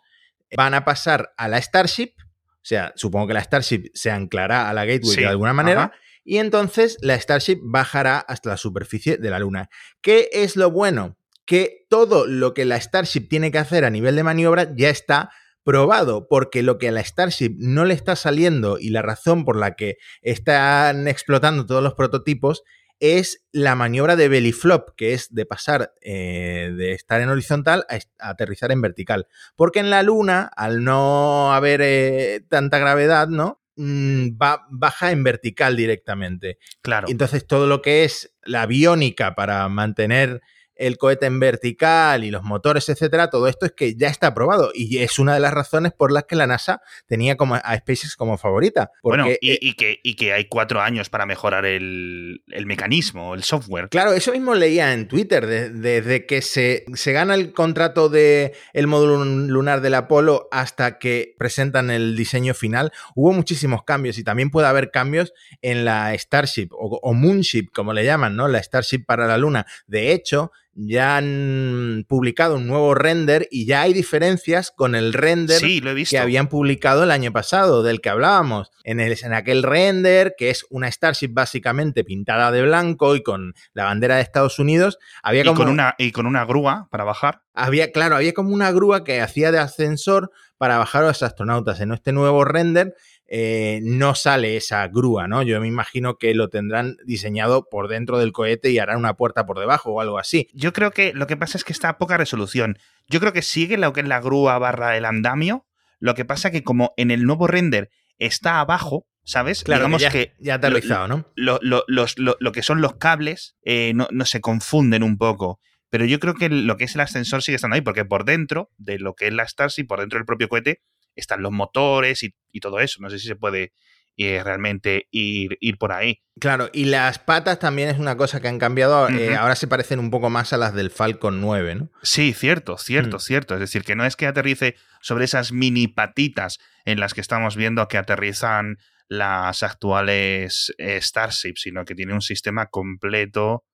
van 0.56 0.74
a 0.74 0.84
pasar 0.84 1.32
a 1.36 1.46
la 1.46 1.62
Starship. 1.62 2.14
O 2.18 2.64
sea, 2.64 2.92
supongo 2.96 3.28
que 3.28 3.34
la 3.34 3.44
Starship 3.44 3.92
se 3.94 4.10
anclará 4.10 4.68
a 4.68 4.74
la 4.74 4.84
Gateway 4.84 5.14
Sí, 5.14 5.20
de 5.20 5.28
alguna 5.28 5.52
manera. 5.52 5.82
ajá. 5.84 5.92
Y 6.24 6.38
entonces 6.38 6.98
la 7.00 7.18
Starship 7.18 7.58
bajará 7.62 8.18
hasta 8.18 8.50
la 8.50 8.56
superficie 8.56 9.16
de 9.16 9.30
la 9.30 9.38
Luna. 9.38 9.70
¿Qué 10.00 10.28
es 10.32 10.56
lo 10.56 10.70
bueno? 10.70 11.16
Que 11.44 11.86
todo 11.88 12.26
lo 12.26 12.54
que 12.54 12.64
la 12.64 12.80
Starship 12.80 13.28
tiene 13.28 13.50
que 13.50 13.58
hacer 13.58 13.84
a 13.84 13.90
nivel 13.90 14.16
de 14.16 14.22
maniobra 14.22 14.74
ya 14.76 14.90
está 14.90 15.30
probado, 15.64 16.26
porque 16.28 16.62
lo 16.62 16.78
que 16.78 16.88
a 16.88 16.92
la 16.92 17.04
Starship 17.04 17.54
no 17.58 17.84
le 17.84 17.94
está 17.94 18.16
saliendo 18.16 18.78
y 18.78 18.90
la 18.90 19.02
razón 19.02 19.44
por 19.44 19.56
la 19.56 19.74
que 19.74 19.96
están 20.20 21.08
explotando 21.08 21.66
todos 21.66 21.82
los 21.82 21.94
prototipos 21.94 22.62
es 23.02 23.44
la 23.50 23.74
maniobra 23.74 24.14
de 24.14 24.28
belly 24.28 24.52
flop, 24.52 24.90
que 24.96 25.12
es 25.12 25.34
de 25.34 25.44
pasar 25.44 25.92
eh, 26.02 26.72
de 26.76 26.92
estar 26.92 27.20
en 27.20 27.30
horizontal 27.30 27.84
a, 27.88 27.98
aterrizar 28.30 28.70
en 28.70 28.80
vertical. 28.80 29.26
Porque 29.56 29.80
en 29.80 29.90
la 29.90 30.04
Luna, 30.04 30.48
al 30.56 30.84
no 30.84 31.52
haber 31.52 31.80
eh, 31.82 32.44
tanta 32.48 32.78
gravedad, 32.78 33.26
¿no? 33.26 33.61
Mm, 33.76 34.36
va, 34.40 34.66
baja 34.70 35.12
en 35.12 35.24
vertical 35.24 35.76
directamente. 35.76 36.58
Claro. 36.82 37.08
Entonces, 37.08 37.46
todo 37.46 37.66
lo 37.66 37.82
que 37.82 38.04
es 38.04 38.34
la 38.42 38.62
aviónica 38.62 39.34
para 39.34 39.68
mantener 39.68 40.42
el 40.86 40.98
cohete 40.98 41.26
en 41.26 41.40
vertical 41.40 42.24
y 42.24 42.30
los 42.30 42.42
motores, 42.42 42.88
etcétera, 42.88 43.30
todo 43.30 43.48
esto 43.48 43.66
es 43.66 43.72
que 43.72 43.94
ya 43.94 44.08
está 44.08 44.34
probado 44.34 44.70
y 44.74 44.98
es 44.98 45.18
una 45.18 45.34
de 45.34 45.40
las 45.40 45.54
razones 45.54 45.92
por 45.92 46.12
las 46.12 46.24
que 46.24 46.36
la 46.36 46.46
NASA 46.46 46.80
tenía 47.06 47.36
como 47.36 47.54
a 47.54 47.76
SpaceX 47.76 48.16
como 48.16 48.36
favorita. 48.38 48.90
Porque, 49.02 49.22
bueno, 49.22 49.36
y, 49.40 49.50
eh, 49.52 49.58
y 49.60 49.74
que, 49.74 50.00
y 50.02 50.16
que 50.16 50.32
hay 50.32 50.46
cuatro 50.46 50.80
años 50.80 51.08
para 51.08 51.26
mejorar 51.26 51.64
el, 51.66 52.42
el 52.48 52.66
mecanismo, 52.66 53.34
el 53.34 53.42
software. 53.44 53.88
Claro, 53.88 54.12
eso 54.12 54.32
mismo 54.32 54.54
leía 54.54 54.92
en 54.92 55.08
Twitter, 55.08 55.46
de- 55.46 55.70
desde 55.70 56.26
que 56.26 56.42
se, 56.42 56.84
se 56.94 57.12
gana 57.12 57.34
el 57.34 57.52
contrato 57.52 58.08
de 58.08 58.54
el 58.72 58.86
módulo 58.86 59.24
lunar 59.24 59.80
del 59.80 59.94
Apolo 59.94 60.48
hasta 60.50 60.98
que 60.98 61.34
presentan 61.38 61.90
el 61.90 62.16
diseño 62.16 62.54
final, 62.54 62.92
hubo 63.14 63.32
muchísimos 63.32 63.84
cambios 63.84 64.18
y 64.18 64.24
también 64.24 64.50
puede 64.50 64.66
haber 64.66 64.90
cambios 64.90 65.32
en 65.60 65.84
la 65.84 66.12
Starship 66.18 66.68
o, 66.72 66.98
o 67.02 67.12
Moonship, 67.14 67.68
como 67.72 67.92
le 67.92 68.04
llaman, 68.04 68.36
¿no? 68.36 68.48
La 68.48 68.62
Starship 68.62 69.04
para 69.06 69.26
la 69.26 69.38
Luna. 69.38 69.66
De 69.86 70.12
hecho, 70.12 70.50
ya 70.74 71.18
han 71.18 72.06
publicado 72.08 72.56
un 72.56 72.66
nuevo 72.66 72.94
render 72.94 73.46
y 73.50 73.66
ya 73.66 73.82
hay 73.82 73.92
diferencias 73.92 74.70
con 74.70 74.94
el 74.94 75.12
render 75.12 75.60
Sí, 75.60 75.80
lo 75.80 75.90
he 75.90 75.94
visto. 75.94 76.14
que 76.14 76.18
habían 76.18 76.48
publicado 76.48 77.04
el 77.04 77.10
año 77.10 77.32
pasado, 77.32 77.82
del 77.82 78.00
que 78.00 78.08
hablábamos. 78.08 78.70
En, 78.84 78.98
el, 78.98 79.16
en 79.22 79.34
aquel 79.34 79.62
render, 79.62 80.34
que 80.36 80.50
es 80.50 80.64
una 80.70 80.90
Starship 80.90 81.30
básicamente 81.32 82.04
pintada 82.04 82.50
de 82.50 82.62
blanco 82.62 83.16
y 83.16 83.22
con 83.22 83.54
la 83.74 83.84
bandera 83.84 84.16
de 84.16 84.22
Estados 84.22 84.58
Unidos, 84.58 84.98
había 85.22 85.42
y, 85.42 85.44
como 85.44 85.58
con 85.58 85.68
una, 85.68 85.94
y 85.98 86.10
con 86.12 86.26
una 86.26 86.44
grúa 86.44 86.88
para 86.90 87.04
bajar. 87.04 87.42
había, 87.54 87.92
claro, 87.92 88.16
había 88.16 88.32
como 88.32 88.50
una 88.50 88.72
grúa 88.72 89.04
que 89.04 89.20
hacía 89.20 89.52
de 89.52 89.58
ascensor 89.58 90.30
para 90.56 90.78
bajar 90.78 91.04
a 91.04 91.08
los 91.08 91.22
astronautas. 91.22 91.80
En 91.80 91.92
este 91.92 92.12
nuevo 92.12 92.44
render 92.44 92.94
eh, 93.34 93.80
no 93.82 94.14
sale 94.14 94.58
esa 94.58 94.86
grúa, 94.88 95.26
¿no? 95.26 95.42
Yo 95.42 95.58
me 95.58 95.66
imagino 95.66 96.18
que 96.18 96.34
lo 96.34 96.50
tendrán 96.50 96.98
diseñado 97.06 97.66
por 97.70 97.88
dentro 97.88 98.18
del 98.18 98.30
cohete 98.30 98.70
y 98.70 98.78
harán 98.78 98.98
una 98.98 99.14
puerta 99.14 99.46
por 99.46 99.58
debajo 99.58 99.90
o 99.92 100.00
algo 100.02 100.18
así. 100.18 100.48
Yo 100.52 100.74
creo 100.74 100.90
que 100.90 101.14
lo 101.14 101.26
que 101.26 101.38
pasa 101.38 101.56
es 101.56 101.64
que 101.64 101.72
está 101.72 101.88
a 101.88 101.96
poca 101.98 102.18
resolución. 102.18 102.76
Yo 103.08 103.20
creo 103.20 103.32
que 103.32 103.40
sigue 103.40 103.78
lo 103.78 103.94
que 103.94 104.00
es 104.02 104.06
la 104.08 104.20
grúa 104.20 104.58
barra 104.58 104.98
el 104.98 105.06
andamio. 105.06 105.64
Lo 105.98 106.14
que 106.14 106.26
pasa 106.26 106.50
que 106.50 106.62
como 106.62 106.92
en 106.98 107.10
el 107.10 107.24
nuevo 107.24 107.46
render 107.46 107.88
está 108.18 108.60
abajo, 108.60 109.06
¿sabes? 109.24 109.64
Claro, 109.64 109.84
Digamos 109.86 110.02
que 110.02 110.04
ya, 110.04 110.10
que 110.10 110.34
ya 110.38 110.54
aterrizado, 110.56 111.08
¿no? 111.08 111.24
lo, 111.34 111.58
lo- 111.62 111.84
los- 111.86 112.16
lo 112.18 112.52
que 112.52 112.62
son 112.62 112.82
los 112.82 112.96
cables 112.96 113.56
eh, 113.64 113.92
no, 113.94 114.08
no 114.10 114.26
se 114.26 114.42
confunden 114.42 115.02
un 115.02 115.16
poco. 115.16 115.58
Pero 115.88 116.04
yo 116.04 116.20
creo 116.20 116.34
que 116.34 116.50
lo 116.50 116.76
que 116.76 116.84
es 116.84 116.94
el 116.96 117.00
ascensor 117.00 117.42
sigue 117.42 117.56
estando 117.56 117.76
ahí, 117.76 117.80
porque 117.80 118.04
por 118.04 118.24
dentro 118.26 118.70
de 118.76 118.98
lo 118.98 119.14
que 119.14 119.28
es 119.28 119.32
la 119.32 119.46
Starship, 119.48 119.84
por 119.86 120.00
dentro 120.00 120.18
del 120.18 120.26
propio 120.26 120.48
cohete, 120.48 120.82
están 121.16 121.42
los 121.42 121.52
motores 121.52 122.22
y, 122.22 122.34
y 122.52 122.60
todo 122.60 122.80
eso. 122.80 122.98
No 123.00 123.10
sé 123.10 123.18
si 123.18 123.26
se 123.26 123.36
puede 123.36 123.72
eh, 124.18 124.42
realmente 124.44 125.08
ir, 125.10 125.56
ir 125.60 125.78
por 125.78 125.92
ahí. 125.92 126.22
Claro, 126.38 126.68
y 126.72 126.84
las 126.84 127.18
patas 127.18 127.58
también 127.58 127.88
es 127.88 127.98
una 127.98 128.16
cosa 128.16 128.40
que 128.40 128.48
han 128.48 128.58
cambiado. 128.58 129.08
eh, 129.08 129.36
ahora 129.36 129.54
se 129.56 129.66
parecen 129.66 129.98
un 129.98 130.10
poco 130.10 130.28
más 130.28 130.52
a 130.52 130.58
las 130.58 130.74
del 130.74 130.90
Falcon 130.90 131.40
9, 131.40 131.74
¿no? 131.76 131.90
Sí, 132.02 132.32
cierto, 132.34 132.76
cierto, 132.76 133.16
Mm. 133.16 133.20
cierto. 133.20 133.54
Es 133.54 133.60
decir, 133.60 133.84
que 133.84 133.96
no 133.96 134.04
es 134.04 134.16
que 134.16 134.26
aterrice 134.26 134.76
sobre 135.00 135.24
esas 135.24 135.52
mini 135.52 135.88
patitas 135.88 136.58
en 136.84 137.00
las 137.00 137.14
que 137.14 137.20
estamos 137.22 137.56
viendo 137.56 137.88
que 137.88 137.96
aterrizan 137.98 138.76
las 139.08 139.62
actuales 139.62 140.74
eh, 140.78 141.00
Starship, 141.00 141.54
sino 141.56 141.84
que 141.84 141.94
tiene 141.94 142.12
un 142.14 142.22
sistema 142.22 142.66
completo. 142.66 143.64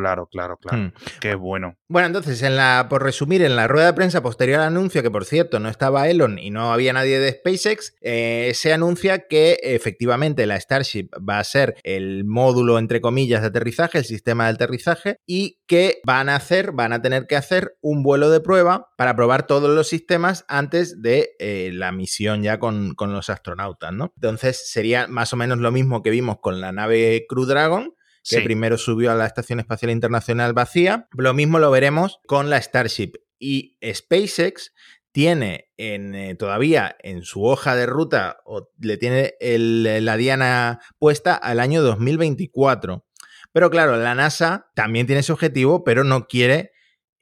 Claro, 0.00 0.28
claro, 0.28 0.56
claro. 0.56 0.84
Mm. 0.84 0.92
Qué 1.20 1.34
bueno. 1.34 1.76
Bueno, 1.88 2.06
entonces, 2.06 2.42
en 2.42 2.56
la, 2.56 2.86
por 2.88 3.02
resumir, 3.02 3.42
en 3.42 3.54
la 3.54 3.68
rueda 3.68 3.86
de 3.86 3.92
prensa 3.92 4.22
posterior 4.22 4.60
al 4.60 4.68
anuncio, 4.68 5.02
que 5.02 5.10
por 5.10 5.26
cierto 5.26 5.60
no 5.60 5.68
estaba 5.68 6.08
Elon 6.08 6.38
y 6.38 6.50
no 6.50 6.72
había 6.72 6.94
nadie 6.94 7.18
de 7.18 7.32
SpaceX, 7.32 7.94
eh, 8.00 8.52
se 8.54 8.72
anuncia 8.72 9.26
que 9.28 9.58
efectivamente 9.62 10.46
la 10.46 10.58
Starship 10.58 11.10
va 11.16 11.38
a 11.38 11.44
ser 11.44 11.76
el 11.82 12.24
módulo, 12.24 12.78
entre 12.78 13.02
comillas, 13.02 13.42
de 13.42 13.48
aterrizaje, 13.48 13.98
el 13.98 14.04
sistema 14.04 14.44
de 14.44 14.54
aterrizaje, 14.54 15.16
y 15.26 15.58
que 15.66 16.00
van 16.04 16.30
a 16.30 16.36
hacer, 16.36 16.72
van 16.72 16.94
a 16.94 17.02
tener 17.02 17.26
que 17.26 17.36
hacer 17.36 17.76
un 17.82 18.02
vuelo 18.02 18.30
de 18.30 18.40
prueba 18.40 18.88
para 18.96 19.14
probar 19.16 19.46
todos 19.46 19.68
los 19.68 19.86
sistemas 19.86 20.46
antes 20.48 21.02
de 21.02 21.32
eh, 21.38 21.70
la 21.74 21.92
misión 21.92 22.42
ya 22.42 22.58
con, 22.58 22.94
con 22.94 23.12
los 23.12 23.28
astronautas, 23.28 23.92
¿no? 23.92 24.12
Entonces 24.16 24.70
sería 24.70 25.08
más 25.08 25.32
o 25.34 25.36
menos 25.36 25.58
lo 25.58 25.70
mismo 25.70 26.02
que 26.02 26.10
vimos 26.10 26.38
con 26.40 26.60
la 26.60 26.72
nave 26.72 27.26
Crew 27.28 27.44
Dragon, 27.44 27.94
que 28.28 28.36
Sí. 28.36 28.42
primero 28.42 28.76
subió 28.78 29.10
a 29.12 29.14
la 29.14 29.26
Estación 29.26 29.60
Espacial 29.60 29.90
Internacional 29.90 30.52
vacía. 30.52 31.08
Lo 31.16 31.32
mismo 31.34 31.58
lo 31.58 31.70
veremos 31.70 32.20
con 32.26 32.50
la 32.50 32.60
Starship. 32.60 33.12
Y 33.38 33.76
SpaceX 33.82 34.72
tiene 35.12 35.70
en, 35.76 36.14
eh, 36.14 36.34
todavía 36.36 36.96
en 37.02 37.22
su 37.22 37.44
hoja 37.44 37.74
de 37.74 37.86
ruta, 37.86 38.38
o 38.44 38.68
le 38.78 38.96
tiene 38.96 39.34
el- 39.40 40.04
la 40.04 40.16
diana 40.16 40.80
puesta 40.98 41.34
al 41.34 41.58
año 41.58 41.82
2024. 41.82 43.04
Pero 43.52 43.70
claro, 43.70 43.96
la 43.96 44.14
NASA 44.14 44.66
también 44.76 45.06
tiene 45.06 45.20
ese 45.20 45.32
objetivo, 45.32 45.82
pero 45.82 46.04
no 46.04 46.26
quiere 46.28 46.70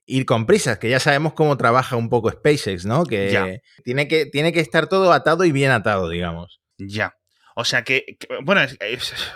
ir 0.07 0.27
con 0.27 0.45
prisas, 0.47 0.79
que 0.79 0.91
ya 0.91 1.01
sabemos 1.01 1.33
cómo 1.35 1.57
trabaja 1.57 1.97
un 1.97 2.09
poco 2.11 2.31
SpaceX, 2.31 2.85
¿no? 2.85 3.05
Que 3.05 3.31
Ya. 3.31 3.47
tiene 3.85 4.09
que, 4.09 4.27
tiene 4.27 4.53
que 4.53 4.61
estar 4.61 4.89
todo 4.89 5.13
atado 5.13 5.45
y 5.45 5.53
bien 5.53 5.71
atado, 5.71 6.09
digamos. 6.09 6.61
Ya. 6.79 7.15
O 7.61 7.65
sea 7.65 7.83
que, 7.83 8.17
bueno, 8.45 8.61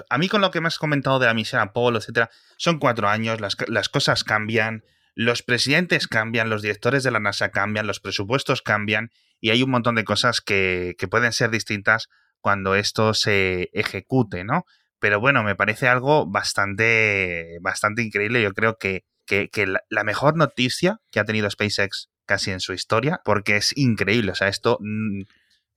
a 0.09 0.19
mí 0.19 0.29
con 0.29 0.43
lo 0.43 0.53
que 0.53 0.61
me 0.61 0.69
has 0.69 0.79
comentado 0.79 1.19
de 1.19 1.27
la 1.27 1.35
misión 1.35 1.61
Apolo, 1.61 1.99
etcétera, 1.99 2.31
son 2.57 2.79
cuatro 2.79 3.09
años, 3.09 3.41
las, 3.41 3.57
las 3.67 3.89
cosas 3.89 4.23
cambian, 4.23 4.85
los 5.17 5.43
presidentes 5.43 6.07
cambian, 6.07 6.49
los 6.49 6.63
directores 6.63 7.03
de 7.03 7.11
la 7.11 7.19
NASA 7.19 7.49
cambian, 7.51 7.89
los 7.89 7.99
presupuestos 7.99 8.63
cambian 8.63 9.11
y 9.41 9.51
hay 9.51 9.65
un 9.65 9.71
montón 9.71 9.97
de 9.97 10.05
cosas 10.05 10.41
que, 10.41 10.95
que 10.99 11.09
pueden 11.09 11.33
ser 11.33 11.51
distintas 11.51 12.11
cuando 12.41 12.77
esto 12.77 13.13
se 13.13 13.71
ejecute, 13.73 14.45
¿no? 14.45 14.67
Pero 15.01 15.19
bueno, 15.19 15.43
me 15.43 15.57
parece 15.57 15.89
algo 15.89 16.25
bastante, 16.25 17.59
bastante 17.61 18.03
increíble. 18.03 18.41
Yo 18.41 18.53
creo 18.53 18.79
que, 18.79 19.03
que 19.27 19.49
que, 19.49 19.67
la, 19.67 20.05
mejor 20.05 20.37
noticia 20.37 21.01
que 21.11 21.19
ha 21.19 21.25
tenido 21.25 21.51
SpaceX 21.51 22.09
casi 22.25 22.53
en 22.53 22.61
su 22.61 22.73
historia, 22.73 23.21
porque 23.25 23.57
es 23.57 23.77
increíble. 23.77 24.31
O 24.31 24.37
sea, 24.37 24.47
esto. 24.47 24.79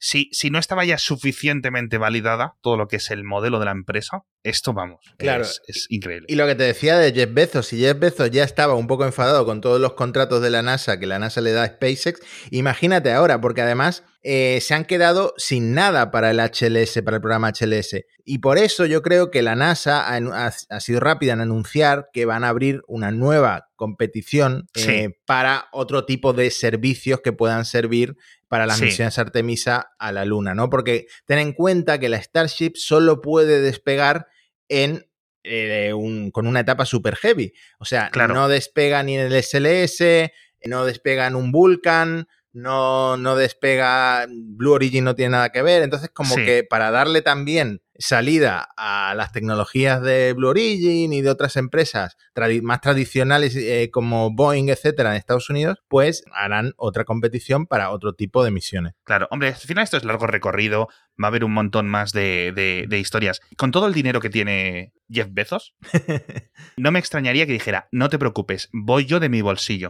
Si, 0.05 0.29
si 0.31 0.51
no 0.51 0.59
estaba 0.59 0.85
ya 0.85 0.99
suficientemente 0.99 1.97
validada 1.97 2.57
todo 2.61 2.77
lo 2.77 2.87
que 2.87 2.97
es 2.97 3.09
el 3.09 3.23
modelo 3.23 3.57
de 3.57 3.65
la 3.65 3.71
empresa, 3.71 4.21
esto 4.43 4.71
vamos. 4.71 4.99
Claro. 5.17 5.45
Es, 5.45 5.87
increíble. 5.89 6.27
Y 6.29 6.35
lo 6.35 6.45
que 6.45 6.53
te 6.53 6.61
decía 6.61 6.99
de 6.99 7.11
Jeff 7.11 7.33
Bezos, 7.33 7.65
si 7.65 7.79
Jeff 7.79 7.97
Bezos 7.97 8.29
ya 8.29 8.43
estaba 8.43 8.75
un 8.75 8.85
poco 8.85 9.03
enfadado 9.03 9.47
con 9.47 9.61
todos 9.61 9.81
los 9.81 9.93
contratos 9.93 10.43
de 10.43 10.51
la 10.51 10.61
NASA 10.61 10.99
que 10.99 11.07
la 11.07 11.17
NASA 11.17 11.41
le 11.41 11.53
da 11.53 11.63
a 11.63 11.67
SpaceX, 11.69 12.19
imagínate 12.51 13.11
ahora, 13.11 13.41
porque 13.41 13.61
además 13.61 14.03
eh, 14.21 14.59
se 14.61 14.75
han 14.75 14.85
quedado 14.85 15.33
sin 15.37 15.73
nada 15.73 16.11
para 16.11 16.29
el 16.29 16.39
HLS, 16.39 17.01
para 17.03 17.17
el 17.17 17.21
programa 17.21 17.51
HLS. 17.51 18.05
Y 18.23 18.39
por 18.39 18.59
eso 18.59 18.85
yo 18.85 19.01
creo 19.01 19.31
que 19.31 19.41
la 19.41 19.55
NASA 19.55 20.05
ha, 20.07 20.79
sido 20.81 20.99
rápida 20.99 21.33
en 21.33 21.41
anunciar 21.41 22.09
que 22.13 22.25
van 22.25 22.43
a 22.43 22.49
abrir 22.49 22.81
una 22.87 23.09
nueva 23.09 23.69
competición 23.75 24.67
eh, 24.75 25.09
para 25.25 25.67
otro 25.71 26.05
tipo 26.05 26.33
de 26.33 26.49
servicios 26.49 27.21
que 27.21 27.33
puedan 27.33 27.65
servir 27.65 28.15
para 28.47 28.65
las 28.65 28.81
misiones 28.81 29.17
Artemisa 29.17 29.93
a 29.97 30.11
la 30.11 30.25
Luna, 30.25 30.53
¿no? 30.53 30.69
Porque 30.69 31.07
ten 31.25 31.39
en 31.39 31.53
cuenta 31.53 31.99
que 31.99 32.09
la 32.09 32.21
Starship 32.21 32.73
solo 32.75 33.21
puede 33.21 33.61
despegar 33.61 34.27
en 34.69 35.07
eh, 35.43 35.91
con 36.31 36.47
una 36.47 36.61
etapa 36.61 36.85
super 36.85 37.15
heavy. 37.15 37.53
O 37.79 37.85
sea, 37.85 38.11
no 38.15 38.47
despega 38.47 39.03
ni 39.03 39.17
en 39.17 39.31
el 39.31 39.43
SLS, 39.43 40.31
no 40.65 40.85
despega 40.85 41.27
en 41.27 41.35
un 41.35 41.51
Vulcan, 41.51 42.27
no, 42.51 43.17
no 43.17 43.35
despega, 43.35 44.25
Blue 44.29 44.71
Origin 44.73 45.03
no 45.03 45.15
tiene 45.15 45.31
nada 45.31 45.51
que 45.51 45.61
ver. 45.61 45.83
Entonces, 45.83 46.09
como 46.11 46.35
que 46.35 46.65
para 46.67 46.89
darle 46.89 47.21
también 47.21 47.81
salida 47.97 48.69
a 48.77 49.13
las 49.15 49.31
tecnologías 49.31 50.01
de 50.01 50.33
Blue 50.33 50.49
Origin 50.49 51.13
y 51.13 51.21
de 51.21 51.29
otras 51.29 51.55
empresas 51.55 52.17
más 52.61 52.81
tradicionales 52.81 53.55
eh, 53.55 53.89
como 53.91 54.31
Boeing, 54.31 54.69
etcétera, 54.69 55.11
en 55.11 55.17
Estados 55.17 55.49
Unidos, 55.49 55.79
pues 55.87 56.23
harán 56.33 56.73
otra 56.77 57.05
competición 57.05 57.65
para 57.65 57.91
otro 57.91 58.13
tipo 58.13 58.43
de 58.43 58.51
misiones. 58.51 58.93
Claro, 59.03 59.27
hombre, 59.31 59.49
al 59.49 59.55
final 59.55 59.83
esto 59.83 59.97
es 59.97 60.03
largo 60.03 60.27
recorrido, 60.27 60.87
va 61.21 61.27
a 61.27 61.29
haber 61.29 61.43
un 61.43 61.53
montón 61.53 61.87
más 61.87 62.11
de, 62.11 62.85
de 62.87 62.99
historias. 62.99 63.41
Con 63.57 63.71
todo 63.71 63.87
el 63.87 63.93
dinero 63.93 64.19
que 64.19 64.29
tiene 64.29 64.93
Jeff 65.09 65.27
Bezos, 65.31 65.75
no 66.77 66.91
me 66.91 66.99
extrañaría 66.99 67.45
que 67.45 67.53
dijera, 67.53 67.87
no 67.91 68.09
te 68.09 68.19
preocupes, 68.19 68.69
voy 68.73 69.05
yo 69.05 69.19
de 69.19 69.29
mi 69.29 69.41
bolsillo. 69.41 69.89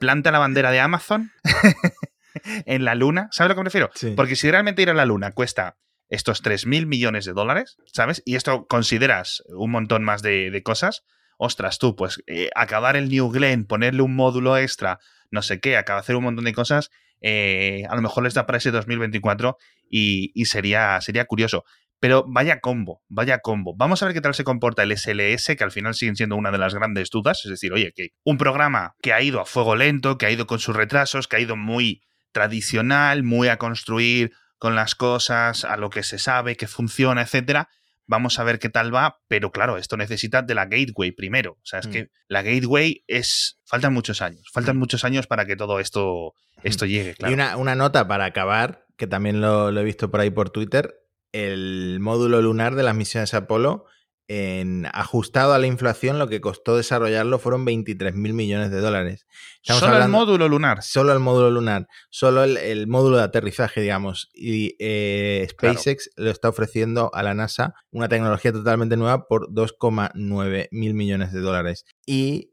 Planta 0.00 0.30
la 0.30 0.38
bandera 0.38 0.70
de 0.70 0.80
Amazon 0.80 1.30
en 2.66 2.84
la 2.84 2.94
luna. 2.94 3.28
¿Sabes 3.30 3.46
a 3.46 3.48
lo 3.50 3.54
que 3.54 3.60
me 3.60 3.64
refiero? 3.64 3.90
Porque 4.14 4.36
si 4.36 4.50
realmente 4.50 4.82
ir 4.82 4.90
a 4.90 4.94
la 4.94 5.06
luna 5.06 5.32
cuesta 5.32 5.76
estos 6.08 6.42
3.000 6.42 6.86
millones 6.86 7.24
de 7.24 7.32
dólares, 7.32 7.76
¿sabes? 7.92 8.22
Y 8.24 8.36
esto 8.36 8.66
consideras 8.66 9.42
un 9.48 9.70
montón 9.70 10.04
más 10.04 10.22
de, 10.22 10.60
cosas. 10.64 11.04
Ostras, 11.38 11.78
tú, 11.78 11.96
pues 11.96 12.22
eh, 12.26 12.50
acabar 12.54 12.96
el 12.96 13.08
New 13.08 13.30
Glenn, 13.30 13.66
ponerle 13.66 14.02
un 14.02 14.14
módulo 14.14 14.56
extra, 14.56 14.98
no 15.30 15.42
sé 15.42 15.60
qué, 15.60 15.76
acabar 15.76 16.00
hacer 16.00 16.16
un 16.16 16.24
montón 16.24 16.44
de 16.44 16.52
cosas, 16.52 16.90
eh, 17.20 17.84
a 17.88 17.96
lo 17.96 18.02
mejor 18.02 18.24
les 18.24 18.34
da 18.34 18.46
para 18.46 18.58
ese 18.58 18.70
2024 18.70 19.56
y, 19.90 20.32
y, 20.34 20.46
sería, 20.46 21.00
sería 21.00 21.24
curioso. 21.24 21.64
Pero 21.98 22.24
vaya 22.28 22.60
combo, 22.60 23.02
vaya 23.08 23.38
combo. 23.38 23.74
Vamos 23.74 24.02
a 24.02 24.06
ver 24.06 24.14
qué 24.14 24.20
tal 24.20 24.34
se 24.34 24.44
comporta 24.44 24.82
el 24.82 24.96
SLS, 24.96 25.56
que 25.56 25.64
al 25.64 25.72
final 25.72 25.94
siguen 25.94 26.14
siendo 26.14 26.36
una 26.36 26.50
de 26.50 26.58
las 26.58 26.74
grandes 26.74 27.08
dudas. 27.10 27.40
Es 27.44 27.50
decir, 27.50 27.72
oye, 27.72 27.92
que 27.94 28.10
un 28.22 28.36
programa 28.36 28.94
que 29.00 29.14
ha 29.14 29.22
ido 29.22 29.40
a 29.40 29.46
fuego 29.46 29.76
lento, 29.76 30.18
que 30.18 30.26
ha 30.26 30.30
ido 30.30 30.46
con 30.46 30.58
sus 30.58 30.76
retrasos, 30.76 31.26
que 31.26 31.36
ha 31.36 31.40
ido 31.40 31.56
muy 31.56 32.02
tradicional, 32.32 33.22
muy 33.22 33.48
a 33.48 33.56
construir 33.56 34.32
con 34.58 34.74
las 34.74 34.94
cosas, 34.94 35.64
a 35.64 35.76
lo 35.76 35.90
que 35.90 36.02
se 36.02 36.18
sabe, 36.18 36.56
que 36.56 36.66
funciona, 36.66 37.22
etcétera. 37.22 37.68
Vamos 38.06 38.38
a 38.38 38.44
ver 38.44 38.58
qué 38.58 38.68
tal 38.68 38.94
va, 38.94 39.18
pero 39.26 39.50
claro, 39.50 39.78
esto 39.78 39.96
necesita 39.96 40.42
de 40.42 40.54
la 40.54 40.66
gateway 40.66 41.10
primero. 41.10 41.52
O 41.52 41.64
sea, 41.64 41.80
es 41.80 41.88
mm. 41.88 41.90
que 41.90 42.10
la 42.28 42.42
gateway 42.42 43.04
es. 43.08 43.58
Faltan 43.64 43.92
muchos 43.92 44.22
años. 44.22 44.48
Faltan 44.52 44.76
mm. 44.76 44.78
muchos 44.78 45.04
años 45.04 45.26
para 45.26 45.44
que 45.44 45.56
todo 45.56 45.80
esto, 45.80 46.34
mm. 46.56 46.60
esto 46.62 46.86
llegue. 46.86 47.16
Y 47.18 47.32
una, 47.32 47.56
una, 47.56 47.74
nota 47.74 48.06
para 48.06 48.24
acabar, 48.24 48.86
que 48.96 49.06
también 49.06 49.40
lo, 49.40 49.72
lo 49.72 49.80
he 49.80 49.84
visto 49.84 50.10
por 50.10 50.20
ahí 50.20 50.30
por 50.30 50.50
Twitter. 50.50 50.94
El 51.32 51.98
módulo 52.00 52.40
lunar 52.40 52.76
de 52.76 52.84
las 52.84 52.94
misiones 52.94 53.34
Apolo 53.34 53.86
en, 54.28 54.86
ajustado 54.92 55.52
a 55.52 55.58
la 55.58 55.66
inflación, 55.66 56.18
lo 56.18 56.28
que 56.28 56.40
costó 56.40 56.76
desarrollarlo 56.76 57.38
fueron 57.38 57.64
23 57.64 58.14
mil 58.14 58.32
millones 58.32 58.70
de 58.70 58.80
dólares. 58.80 59.26
solo 59.62 59.96
el 59.96 60.08
módulo 60.08 60.48
lunar. 60.48 60.82
Solo 60.82 61.12
el 61.12 61.20
módulo 61.20 61.50
lunar, 61.50 61.86
solo 62.10 62.44
el, 62.44 62.86
módulo 62.86 63.18
de 63.18 63.24
aterrizaje, 63.24 63.80
digamos. 63.80 64.28
Y 64.34 64.76
eh, 64.78 65.46
SpaceX 65.50 66.10
lo 66.16 66.30
está 66.30 66.48
ofreciendo 66.48 67.10
a 67.14 67.22
la 67.22 67.34
NASA 67.34 67.74
una 67.90 68.08
tecnología 68.08 68.52
totalmente 68.52 68.96
nueva 68.96 69.26
por 69.26 69.52
2,9 69.52 70.68
mil 70.70 70.94
millones 70.94 71.32
de 71.32 71.40
dólares. 71.40 71.84
Y 72.04 72.52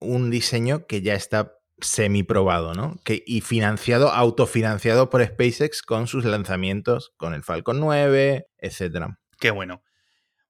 un 0.00 0.30
diseño 0.30 0.86
que 0.86 1.02
ya 1.02 1.14
está 1.14 1.52
semi-probado, 1.80 2.74
¿no? 2.74 2.96
Que, 3.04 3.22
y 3.26 3.40
financiado, 3.40 4.10
autofinanciado 4.10 5.10
por 5.10 5.24
SpaceX 5.24 5.82
con 5.82 6.06
sus 6.06 6.24
lanzamientos, 6.24 7.12
con 7.16 7.34
el 7.34 7.42
Falcon 7.42 7.80
9, 7.80 8.46
etcétera. 8.58 9.18
Qué 9.38 9.50
bueno. 9.50 9.82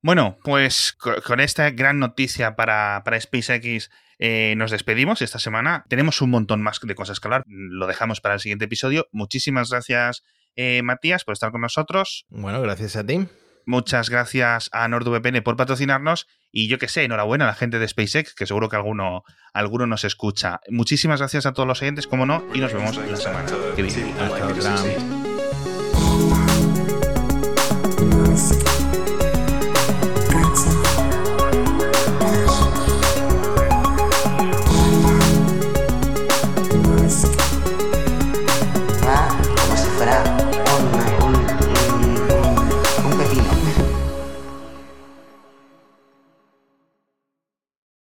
Bueno, 0.04 0.36
pues 0.44 0.94
con 1.24 1.40
esta 1.40 1.70
gran 1.70 1.98
noticia 1.98 2.56
para, 2.56 3.00
para 3.06 3.18
SpaceX 3.18 3.90
eh, 4.18 4.52
nos 4.54 4.70
despedimos 4.70 5.22
esta 5.22 5.38
semana. 5.38 5.86
Tenemos 5.88 6.20
un 6.20 6.28
montón 6.28 6.60
más 6.60 6.78
de 6.82 6.94
cosas 6.94 7.20
que 7.20 7.28
hablar. 7.28 7.42
Lo 7.46 7.86
dejamos 7.86 8.20
para 8.20 8.34
el 8.34 8.40
siguiente 8.40 8.66
episodio. 8.66 9.06
Muchísimas 9.12 9.70
gracias, 9.70 10.22
eh, 10.56 10.82
Matías, 10.82 11.24
por 11.24 11.32
estar 11.32 11.52
con 11.52 11.62
nosotros. 11.62 12.26
Bueno, 12.28 12.60
gracias 12.60 12.96
a 12.96 13.06
ti. 13.06 13.26
Muchas 13.64 14.10
gracias 14.10 14.68
a 14.72 14.86
NordVPN 14.88 15.42
por 15.42 15.56
patrocinarnos 15.56 16.26
y 16.52 16.68
yo 16.68 16.78
que 16.78 16.88
sé, 16.88 17.04
enhorabuena 17.04 17.46
a 17.46 17.48
la 17.48 17.54
gente 17.54 17.78
de 17.78 17.88
SpaceX, 17.88 18.34
que 18.34 18.44
seguro 18.44 18.68
que 18.68 18.76
alguno, 18.76 19.22
alguno 19.54 19.86
nos 19.86 20.04
escucha. 20.04 20.60
Muchísimas 20.68 21.20
gracias 21.20 21.46
a 21.46 21.54
todos 21.54 21.66
los 21.66 21.80
oyentes, 21.80 22.06
como 22.06 22.26
no, 22.26 22.44
y 22.52 22.60
nos 22.60 22.74
vemos 22.74 22.98
en 22.98 23.10
la 23.10 23.16
semana 23.16 23.50
que 23.74 23.82
viene. 23.82 25.13